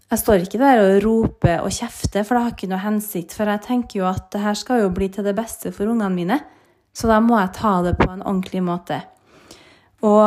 jeg 0.10 0.22
står 0.22 0.46
ikke 0.46 0.62
der 0.62 0.80
og 0.82 1.02
roper 1.04 1.66
og 1.66 1.74
kjefter, 1.76 2.24
for 2.24 2.38
det 2.38 2.44
har 2.46 2.54
ikke 2.56 2.70
noe 2.72 2.82
hensikt. 2.82 3.36
For 3.36 3.52
jeg 3.52 3.62
tenker 3.66 4.00
jo 4.00 4.08
at 4.10 4.30
det 4.34 4.42
her 4.42 4.56
skal 4.58 4.86
jo 4.86 4.94
bli 4.96 5.10
til 5.14 5.28
det 5.28 5.36
beste 5.38 5.74
for 5.76 5.92
ungene 5.92 6.16
mine, 6.16 6.40
så 6.94 7.10
da 7.10 7.20
må 7.24 7.38
jeg 7.40 7.56
ta 7.56 7.74
det 7.86 7.96
på 8.00 8.10
en 8.10 8.24
ordentlig 8.24 8.62
måte. 8.66 9.02
Og 10.06 10.26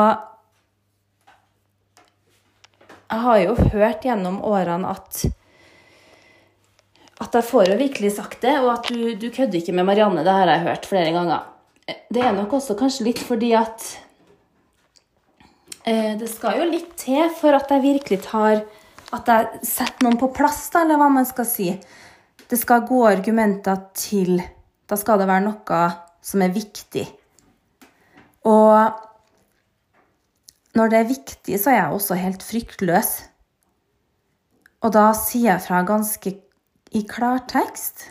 jeg 3.12 3.25
har 3.27 3.38
jo 3.42 3.57
hørt 3.75 4.05
gjennom 4.07 4.40
årene 4.48 4.92
at 4.92 5.25
at 7.22 7.37
jeg 7.38 7.46
får 7.46 7.68
jo 7.70 7.79
virkelig 7.79 8.16
sagt 8.16 8.40
det, 8.42 8.55
og 8.61 8.72
at 8.72 8.88
du, 8.90 9.14
du 9.14 9.29
kødder 9.31 9.61
ikke 9.61 9.75
med 9.77 9.87
Marianne. 9.87 10.25
Det 10.27 10.33
har 10.35 10.48
jeg 10.51 10.64
hørt 10.66 10.88
flere 10.90 11.12
ganger. 11.14 11.44
Det 12.12 12.22
er 12.22 12.35
nok 12.35 12.57
også 12.59 12.75
kanskje 12.79 13.07
litt 13.09 13.20
fordi 13.22 13.53
at 13.59 13.85
eh, 15.87 16.14
Det 16.18 16.29
skal 16.31 16.61
jo 16.61 16.68
litt 16.70 16.92
til 16.98 17.31
for 17.38 17.55
at 17.59 17.70
jeg 17.75 17.83
virkelig 17.83 18.20
tar 18.22 18.61
At 19.12 19.29
jeg 19.29 19.66
setter 19.66 20.07
noen 20.07 20.18
på 20.20 20.31
plass, 20.33 20.64
da, 20.72 20.85
eller 20.85 21.01
hva 21.01 21.11
man 21.12 21.27
skal 21.29 21.46
si. 21.48 21.68
Det 22.48 22.59
skal 22.59 22.87
gode 22.88 23.11
argumenter 23.18 23.83
til. 23.98 24.38
Da 24.88 24.96
skal 24.96 25.20
det 25.20 25.29
være 25.29 25.46
noe 25.51 25.83
som 26.23 26.43
er 26.45 26.55
viktig. 26.55 27.05
Og 28.49 28.95
når 30.79 30.89
det 30.89 30.99
er 30.99 31.11
viktig, 31.11 31.59
så 31.61 31.71
er 31.73 31.79
jeg 31.81 31.99
også 31.99 32.19
helt 32.19 32.47
fryktløs. 32.47 33.13
Og 34.83 34.95
da 34.95 35.11
sier 35.15 35.53
jeg 35.53 35.65
fra 35.67 35.83
ganske 35.87 36.35
i 36.93 37.05
klartekst. 37.09 38.09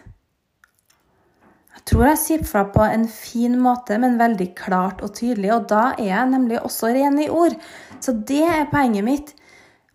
Jeg 1.72 1.84
tror 1.90 2.06
jeg 2.12 2.22
sier 2.22 2.46
fra 2.46 2.62
på 2.70 2.84
en 2.86 3.08
fin 3.10 3.58
måte, 3.60 3.98
men 3.98 4.20
veldig 4.20 4.52
klart 4.56 5.02
og 5.02 5.16
tydelig. 5.18 5.50
Og 5.56 5.68
da 5.72 5.92
er 5.98 6.12
jeg 6.12 6.32
nemlig 6.32 6.62
også 6.62 6.94
ren 6.94 7.18
i 7.20 7.30
ord. 7.34 7.58
Så 8.00 8.14
det 8.14 8.44
er 8.46 8.70
poenget 8.72 9.08
mitt. 9.08 9.34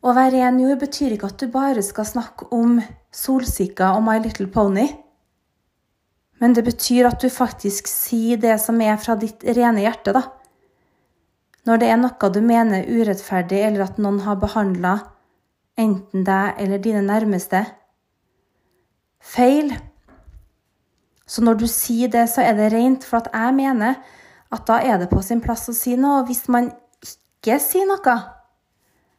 Å 0.02 0.12
være 0.14 0.36
ren 0.36 0.58
i 0.60 0.66
ord 0.66 0.82
betyr 0.82 1.14
ikke 1.14 1.30
at 1.30 1.40
du 1.40 1.48
bare 1.52 1.82
skal 1.86 2.08
snakke 2.08 2.50
om 2.54 2.80
solsikker 3.14 3.96
og 3.96 4.04
My 4.06 4.18
Little 4.22 4.50
Pony. 4.50 4.88
Men 6.42 6.52
det 6.56 6.66
betyr 6.66 7.08
at 7.08 7.22
du 7.22 7.30
faktisk 7.32 7.88
sier 7.88 8.40
det 8.40 8.58
som 8.60 8.80
er 8.84 8.98
fra 9.00 9.16
ditt 9.20 9.44
rene 9.56 9.84
hjerte, 9.84 10.12
da. 10.16 10.26
Når 11.66 11.80
det 11.82 11.88
er 11.90 11.98
noe 11.98 12.30
du 12.30 12.40
mener 12.44 12.86
urettferdig, 12.86 13.62
eller 13.68 13.86
at 13.88 13.96
noen 13.98 14.20
har 14.26 14.38
behandla 14.38 14.98
enten 15.80 16.24
deg 16.24 16.60
eller 16.62 16.80
dine 16.82 17.02
nærmeste, 17.04 17.64
feil. 19.20 19.72
Så 21.26 21.42
når 21.42 21.58
du 21.60 21.66
sier 21.70 22.12
det, 22.12 22.28
så 22.30 22.44
er 22.46 22.54
det 22.58 22.70
rent, 22.72 23.04
for 23.04 23.24
at 23.24 23.32
jeg 23.32 23.56
mener 23.56 23.98
at 24.54 24.66
da 24.68 24.78
er 24.78 25.00
det 25.02 25.10
på 25.10 25.22
sin 25.26 25.42
plass 25.42 25.66
å 25.72 25.74
si 25.74 25.96
noe. 25.98 26.20
Og 26.20 26.30
hvis 26.30 26.46
man 26.52 26.70
ikke 27.02 27.58
sier 27.62 27.88
noe, 27.88 28.16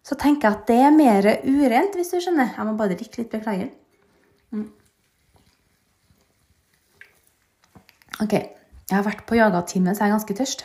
så 0.07 0.15
tenker 0.15 0.47
jeg 0.47 0.55
at 0.55 0.67
det 0.69 0.79
er 0.87 0.95
mer 0.95 1.27
urent, 1.43 1.97
hvis 1.99 2.13
du 2.13 2.21
skjønner. 2.23 2.53
Jeg 2.55 2.67
må 2.69 2.77
bare 2.79 2.95
drikke 2.95 3.19
litt. 3.19 3.33
Beklager. 3.33 3.73
Mm. 4.55 4.69
OK. 8.23 8.33
Jeg 8.87 8.95
har 8.95 9.05
vært 9.05 9.25
på 9.27 9.37
yogatime, 9.37 9.93
så 9.93 10.05
jeg 10.05 10.09
er 10.09 10.15
ganske 10.15 10.35
tørst. 10.37 10.63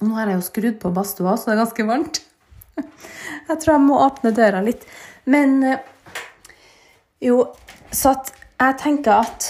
Og 0.00 0.08
nå 0.08 0.16
har 0.18 0.28
jeg 0.28 0.40
jo 0.40 0.46
skrudd 0.48 0.80
på 0.82 0.92
badstua, 0.92 1.36
så 1.38 1.48
det 1.48 1.54
er 1.54 1.62
ganske 1.62 1.86
varmt. 1.88 2.22
Jeg 3.46 3.60
tror 3.62 3.72
jeg 3.72 3.82
må 3.86 4.00
åpne 4.02 4.32
døra 4.34 4.58
litt. 4.60 4.82
Men 5.30 5.52
eh, 5.64 5.84
jo, 7.22 7.44
så 7.94 8.12
at 8.16 8.32
jeg 8.58 8.76
tenker 8.82 9.22
at 9.22 9.46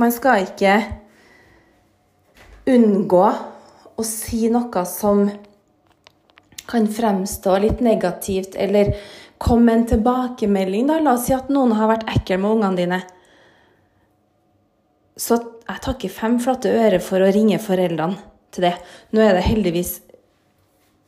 man 0.00 0.12
skal 0.12 0.42
ikke 0.48 0.74
unngå 2.74 3.22
å 3.94 4.04
si 4.04 4.48
noe 4.52 4.84
som 4.90 5.24
kan 6.68 6.90
fremstå 6.90 7.56
litt 7.62 7.80
negativt, 7.84 8.56
eller 8.56 8.94
komme 9.38 9.68
med 9.68 9.76
en 9.76 9.88
tilbakemelding. 9.94 10.88
Da. 10.90 11.00
La 11.00 11.16
oss 11.16 11.28
si 11.28 11.36
at 11.36 11.52
noen 11.52 11.76
har 11.78 11.92
vært 11.92 12.08
ekkel 12.16 12.40
med 12.42 12.56
ungene 12.58 12.80
dine. 12.80 13.00
Så 15.20 15.38
jeg 15.64 15.80
tar 15.80 15.96
ikke 15.96 16.12
fem 16.12 16.38
flate 16.42 16.72
øre 16.72 17.00
for 17.02 17.24
å 17.24 17.30
ringe 17.32 17.60
foreldrene 17.62 18.18
til 18.54 18.66
det. 18.66 18.74
Nå 19.14 19.22
er 19.24 19.36
det 19.36 19.46
heldigvis 19.46 19.96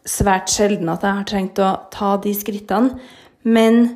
svært 0.06 0.50
sjelden 0.52 0.88
at 0.92 1.04
jeg 1.04 1.18
har 1.18 1.28
trengt 1.28 1.60
å 1.62 1.72
ta 1.92 2.14
de 2.22 2.32
skrittene, 2.36 2.96
men 3.46 3.88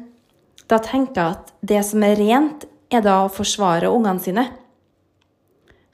da 0.71 0.79
tenker 0.83 1.17
jeg 1.17 1.37
at 1.37 1.53
det 1.67 1.83
som 1.87 2.05
er 2.07 2.19
rent, 2.19 2.67
er 2.91 3.05
da 3.07 3.21
å 3.25 3.31
forsvare 3.31 3.91
ungene 3.91 4.23
sine. 4.23 4.45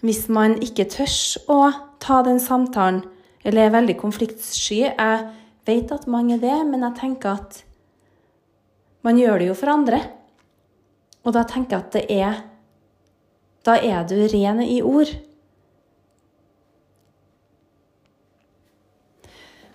Hvis 0.04 0.26
man 0.32 0.56
ikke 0.64 0.88
tør 0.92 1.12
å 1.52 1.60
ta 2.00 2.22
den 2.24 2.40
samtalen, 2.40 3.02
eller 3.46 3.68
er 3.68 3.74
veldig 3.76 3.94
konfliktsky 4.00 4.80
Jeg 4.88 5.18
vet 5.68 5.92
at 5.94 6.08
mange 6.10 6.34
er 6.34 6.42
det, 6.42 6.56
men 6.66 6.82
jeg 6.82 6.98
tenker 6.98 7.36
at 7.36 7.60
man 9.06 9.20
gjør 9.20 9.38
det 9.38 9.48
jo 9.50 9.54
for 9.54 9.70
andre. 9.70 10.00
Og 11.22 11.34
da 11.36 11.44
tenker 11.46 11.76
jeg 11.76 11.84
at 11.84 11.94
det 11.94 12.04
er 12.10 12.40
Da 13.66 13.76
er 13.82 14.04
du 14.06 14.14
ren 14.30 14.62
i 14.62 14.78
ord. 14.82 15.10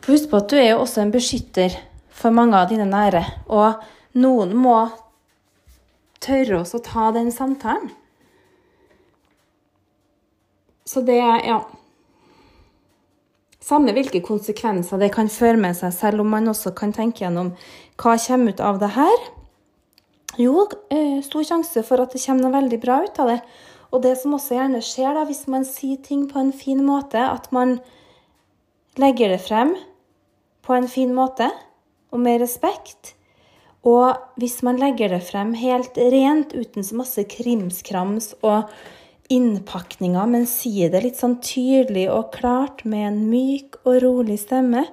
For 0.01 0.15
husk 0.15 0.31
på 0.31 0.39
at 0.39 0.49
du 0.49 0.57
er 0.57 0.69
jo 0.71 0.81
også 0.81 1.03
en 1.03 1.11
beskytter 1.13 1.75
for 2.21 2.33
mange 2.33 2.57
av 2.57 2.71
dine 2.71 2.87
nære. 2.89 3.21
Og 3.51 3.83
noen 4.17 4.55
må 4.57 4.77
tørre 6.23 6.61
også 6.61 6.79
å 6.79 6.85
ta 6.85 7.09
den 7.15 7.29
samtalen. 7.35 7.91
Så 10.87 11.03
det 11.07 11.19
er 11.23 11.45
ja. 11.45 11.59
Samme 13.61 13.93
hvilke 13.95 14.23
konsekvenser 14.25 14.99
det 14.99 15.11
kan 15.13 15.29
føre 15.31 15.59
med 15.61 15.77
seg, 15.77 15.93
selv 15.93 16.23
om 16.23 16.31
man 16.33 16.49
også 16.49 16.73
kan 16.75 16.91
tenke 16.95 17.23
gjennom 17.23 17.53
hva 18.01 18.15
kommer 18.19 18.55
ut 18.55 18.63
av 18.65 18.79
det 18.81 18.89
her. 18.95 19.27
Jo, 20.41 20.65
eh, 20.89 21.19
stor 21.23 21.45
sjanse 21.45 21.83
for 21.85 22.01
at 22.01 22.15
det 22.15 22.23
kommer 22.23 22.47
noe 22.47 22.55
veldig 22.55 22.79
bra 22.81 22.97
ut 23.05 23.21
av 23.21 23.29
det. 23.31 23.37
Og 23.91 24.03
det 24.05 24.15
som 24.21 24.35
også 24.37 24.55
gjerne 24.55 24.81
skjer 24.85 25.15
da, 25.17 25.25
hvis 25.27 25.45
man 25.51 25.65
sier 25.67 25.99
ting 26.03 26.27
på 26.31 26.39
en 26.39 26.53
fin 26.55 26.79
måte, 26.87 27.19
at 27.19 27.49
man 27.55 27.79
legger 28.99 29.33
det 29.33 29.41
frem 29.43 29.75
på 30.65 30.75
en 30.75 30.87
fin 30.91 31.11
måte 31.15 31.49
og 32.11 32.21
med 32.23 32.41
respekt. 32.43 33.15
Og 33.87 34.13
hvis 34.39 34.59
man 34.63 34.79
legger 34.79 35.11
det 35.15 35.23
frem 35.25 35.55
helt 35.57 35.97
rent, 35.97 36.53
uten 36.53 36.85
så 36.85 36.99
masse 36.99 37.23
krimskrams 37.27 38.33
og 38.45 38.69
innpakninger, 39.31 40.27
men 40.27 40.45
sier 40.49 40.91
det 40.91 41.03
litt 41.05 41.19
sånn 41.19 41.39
tydelig 41.43 42.07
og 42.11 42.33
klart 42.35 42.83
med 42.85 43.07
en 43.07 43.21
myk 43.31 43.79
og 43.85 44.01
rolig 44.03 44.37
stemme, 44.43 44.85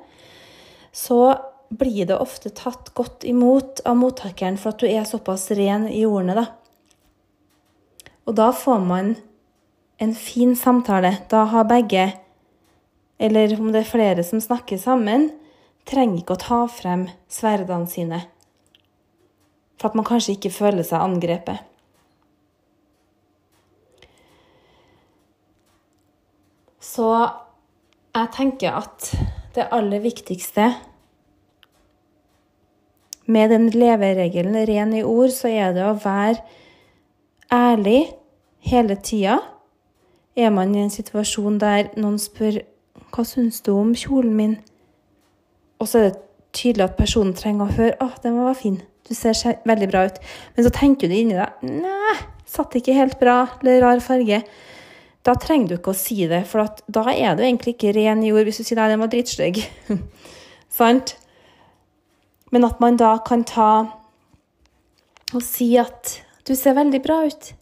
så 0.95 1.37
blir 1.69 2.07
det 2.09 2.17
ofte 2.17 2.51
tatt 2.57 2.95
godt 2.97 3.27
imot 3.29 3.83
av 3.85 3.99
mottakeren 4.01 4.57
for 4.57 4.73
at 4.73 4.81
du 4.81 4.89
er 4.89 5.05
såpass 5.05 5.51
ren 5.59 5.85
i 5.91 6.07
ordene, 6.09 6.39
da. 6.39 6.47
Og 8.29 8.37
da 8.37 8.51
får 8.53 8.81
man 8.85 9.15
en 9.99 10.15
fin 10.15 10.53
samtale. 10.57 11.15
Da 11.33 11.47
har 11.49 11.69
begge, 11.69 12.11
eller 13.19 13.55
om 13.57 13.73
det 13.73 13.83
er 13.83 13.93
flere 13.93 14.25
som 14.27 14.43
snakker 14.45 14.79
sammen, 14.79 15.31
trenger 15.89 16.21
ikke 16.21 16.37
å 16.37 16.43
ta 16.43 16.59
frem 16.69 17.09
sverdene 17.33 17.89
sine 17.89 18.27
for 19.79 19.91
at 19.91 19.99
man 19.99 20.07
kanskje 20.07 20.35
ikke 20.35 20.51
føler 20.51 20.87
seg 20.87 21.03
angrepet. 21.03 21.63
Så 26.83 27.07
jeg 28.17 28.31
tenker 28.35 28.81
at 28.81 29.11
det 29.55 29.69
aller 29.75 30.03
viktigste 30.03 30.73
med 33.29 33.53
den 33.53 33.69
leveregelen 33.71 34.57
ren 34.67 34.95
i 34.97 35.05
ord, 35.07 35.31
så 35.31 35.51
er 35.53 35.77
det 35.77 35.85
å 35.87 35.99
være 36.01 36.41
ærlig 37.55 38.01
hele 38.71 38.97
tida. 38.97 39.39
Er 40.37 40.51
man 40.55 40.75
i 40.75 40.85
en 40.85 40.93
situasjon 40.93 41.59
der 41.59 41.91
noen 41.99 42.19
spør 42.23 42.61
hva 43.15 43.25
syns 43.27 43.63
du 43.65 43.73
om 43.75 43.95
kjolen 43.97 44.35
min, 44.37 44.57
og 45.79 45.89
så 45.89 45.99
er 45.99 46.09
det 46.11 46.23
tydelig 46.57 46.89
at 46.89 46.97
personen 46.99 47.35
trenger 47.37 47.67
å 47.67 47.77
høre 47.77 47.97
'Å, 48.01 48.23
den 48.23 48.39
var 48.39 48.55
fin. 48.55 48.83
Du 49.09 49.15
ser 49.15 49.33
veldig 49.65 49.91
bra 49.91 50.07
ut.' 50.07 50.21
Men 50.57 50.65
så 50.65 50.71
tenker 50.71 51.09
du 51.09 51.15
inni 51.15 51.35
deg 51.35 51.63
'Nei, 51.63 52.17
satt 52.47 52.75
ikke 52.75 52.95
helt 52.95 53.19
bra. 53.21 53.49
Eller 53.63 53.81
rar 53.81 54.01
farge.' 54.01 54.45
Da 55.25 55.35
trenger 55.35 55.69
du 55.69 55.75
ikke 55.77 55.93
å 55.93 55.99
si 55.99 56.27
det, 56.27 56.47
for 56.47 56.67
da 56.89 57.03
er 57.11 57.37
du 57.37 57.43
egentlig 57.43 57.75
ikke 57.77 57.95
ren 57.95 58.23
i 58.23 58.33
ord 58.33 58.45
hvis 58.45 58.59
du 58.59 58.65
sier 58.65 58.77
'Nei, 58.77 58.89
den 58.89 59.01
var 59.01 59.09
dritstygg'. 59.09 59.67
Sant? 60.69 61.17
Men 62.51 62.65
at 62.65 62.81
man 62.81 62.97
da 62.97 63.19
kan 63.19 63.45
ta 63.45 63.93
og 65.35 65.43
si 65.43 65.77
at 65.77 66.23
'du 66.45 66.55
ser 66.55 66.75
veldig 66.75 67.03
bra 67.03 67.27
ut'. 67.27 67.58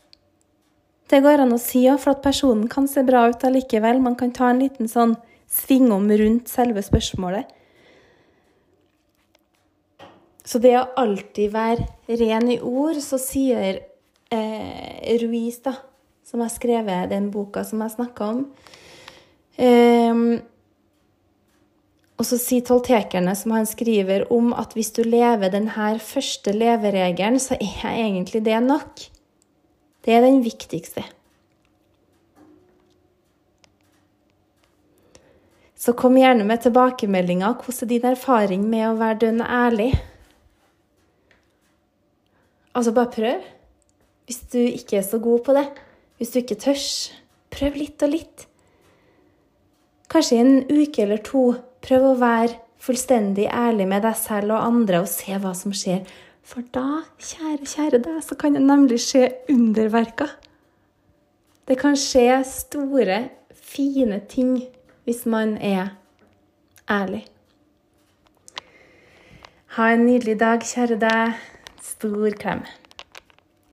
Det 1.07 1.21
går 1.23 1.45
an 1.45 1.55
å 1.55 1.61
si 1.63 1.85
òg, 1.87 2.01
for 2.03 2.17
at 2.17 2.25
personen 2.25 2.67
kan 2.71 2.89
se 2.91 3.05
bra 3.07 3.29
ut 3.31 3.45
allikevel. 3.47 4.01
Man 4.03 4.17
kan 4.19 4.33
ta 4.35 4.51
en 4.51 4.63
liten 4.65 4.91
sånn 4.91 5.15
svingom 5.47 6.09
rundt 6.19 6.51
selve 6.51 6.83
spørsmålet. 6.83 7.53
Så 10.47 10.61
det 10.63 10.77
å 10.79 10.87
alltid 10.99 11.51
være 11.55 12.17
ren 12.21 12.51
i 12.55 12.59
ord, 12.63 12.99
så 13.03 13.19
sier 13.19 13.81
eh, 14.31 15.15
Ruiz, 15.23 15.59
da, 15.63 15.75
som 16.27 16.43
har 16.43 16.53
skrevet 16.55 17.11
den 17.11 17.33
boka 17.35 17.65
som 17.67 17.83
jeg 17.83 17.95
snakka 17.97 18.29
om 18.31 18.45
eh, 19.59 20.21
Og 22.15 22.29
så 22.29 22.39
sier 22.39 22.63
toltekerne, 22.67 23.35
som 23.39 23.57
han 23.59 23.67
skriver 23.67 24.29
om, 24.35 24.53
at 24.55 24.79
hvis 24.79 24.95
du 24.95 25.03
lever 25.07 25.51
denne 25.55 25.91
første 26.03 26.55
leveregelen, 26.55 27.43
så 27.43 27.59
er 27.59 28.07
egentlig 28.07 28.47
det 28.47 28.63
nok. 28.63 29.07
Det 30.07 30.15
er 30.15 30.23
den 30.23 30.39
viktigste. 30.45 31.03
Så 35.75 35.93
kom 35.99 36.17
gjerne 36.19 36.47
med 36.47 36.63
tilbakemeldinger. 36.63 37.59
Hvordan 37.59 37.85
er 37.85 37.91
din 37.91 38.07
erfaring 38.13 38.69
med 38.71 38.87
å 38.87 38.97
være 39.01 39.19
dønn 39.25 39.43
ærlig? 39.43 39.91
Altså, 42.75 42.95
bare 42.95 43.13
prøv. 43.13 43.45
Hvis 44.27 44.41
du 44.53 44.61
ikke 44.63 45.01
er 45.01 45.07
så 45.07 45.19
god 45.23 45.43
på 45.47 45.57
det. 45.59 45.67
Hvis 46.19 46.31
du 46.31 46.39
ikke 46.39 46.59
tør. 46.65 46.85
Prøv 47.51 47.79
litt 47.83 48.03
og 48.03 48.15
litt. 48.15 48.47
Kanskje 50.11 50.39
i 50.39 50.45
en 50.45 50.57
uke 50.71 51.03
eller 51.03 51.23
to. 51.27 51.49
Prøv 51.83 52.13
å 52.13 52.17
være 52.23 52.61
fullstendig 52.83 53.47
ærlig 53.51 53.89
med 53.91 54.07
deg 54.07 54.15
selv 54.19 54.55
og 54.55 54.63
andre 54.71 55.03
og 55.03 55.11
se 55.11 55.35
hva 55.43 55.55
som 55.57 55.75
skjer. 55.75 56.07
For 56.47 56.63
da, 56.75 57.03
kjære, 57.19 57.67
kjære 57.67 57.99
deg, 58.05 58.19
så 58.23 58.37
kan 58.39 58.55
det 58.55 58.63
nemlig 58.63 59.01
skje 59.03 59.25
underverker. 59.51 60.31
Det 61.67 61.75
kan 61.81 61.99
skje 61.99 62.39
store, 62.47 63.19
fine 63.51 64.21
ting 64.31 64.61
hvis 65.05 65.25
man 65.27 65.57
er 65.59 65.89
ærlig. 66.91 67.25
Ha 69.75 69.91
en 69.93 70.07
nydelig 70.07 70.39
dag, 70.41 70.63
kjære 70.63 71.01
deg. 71.03 71.35
Stor 71.83 72.31
klem. 72.39 72.63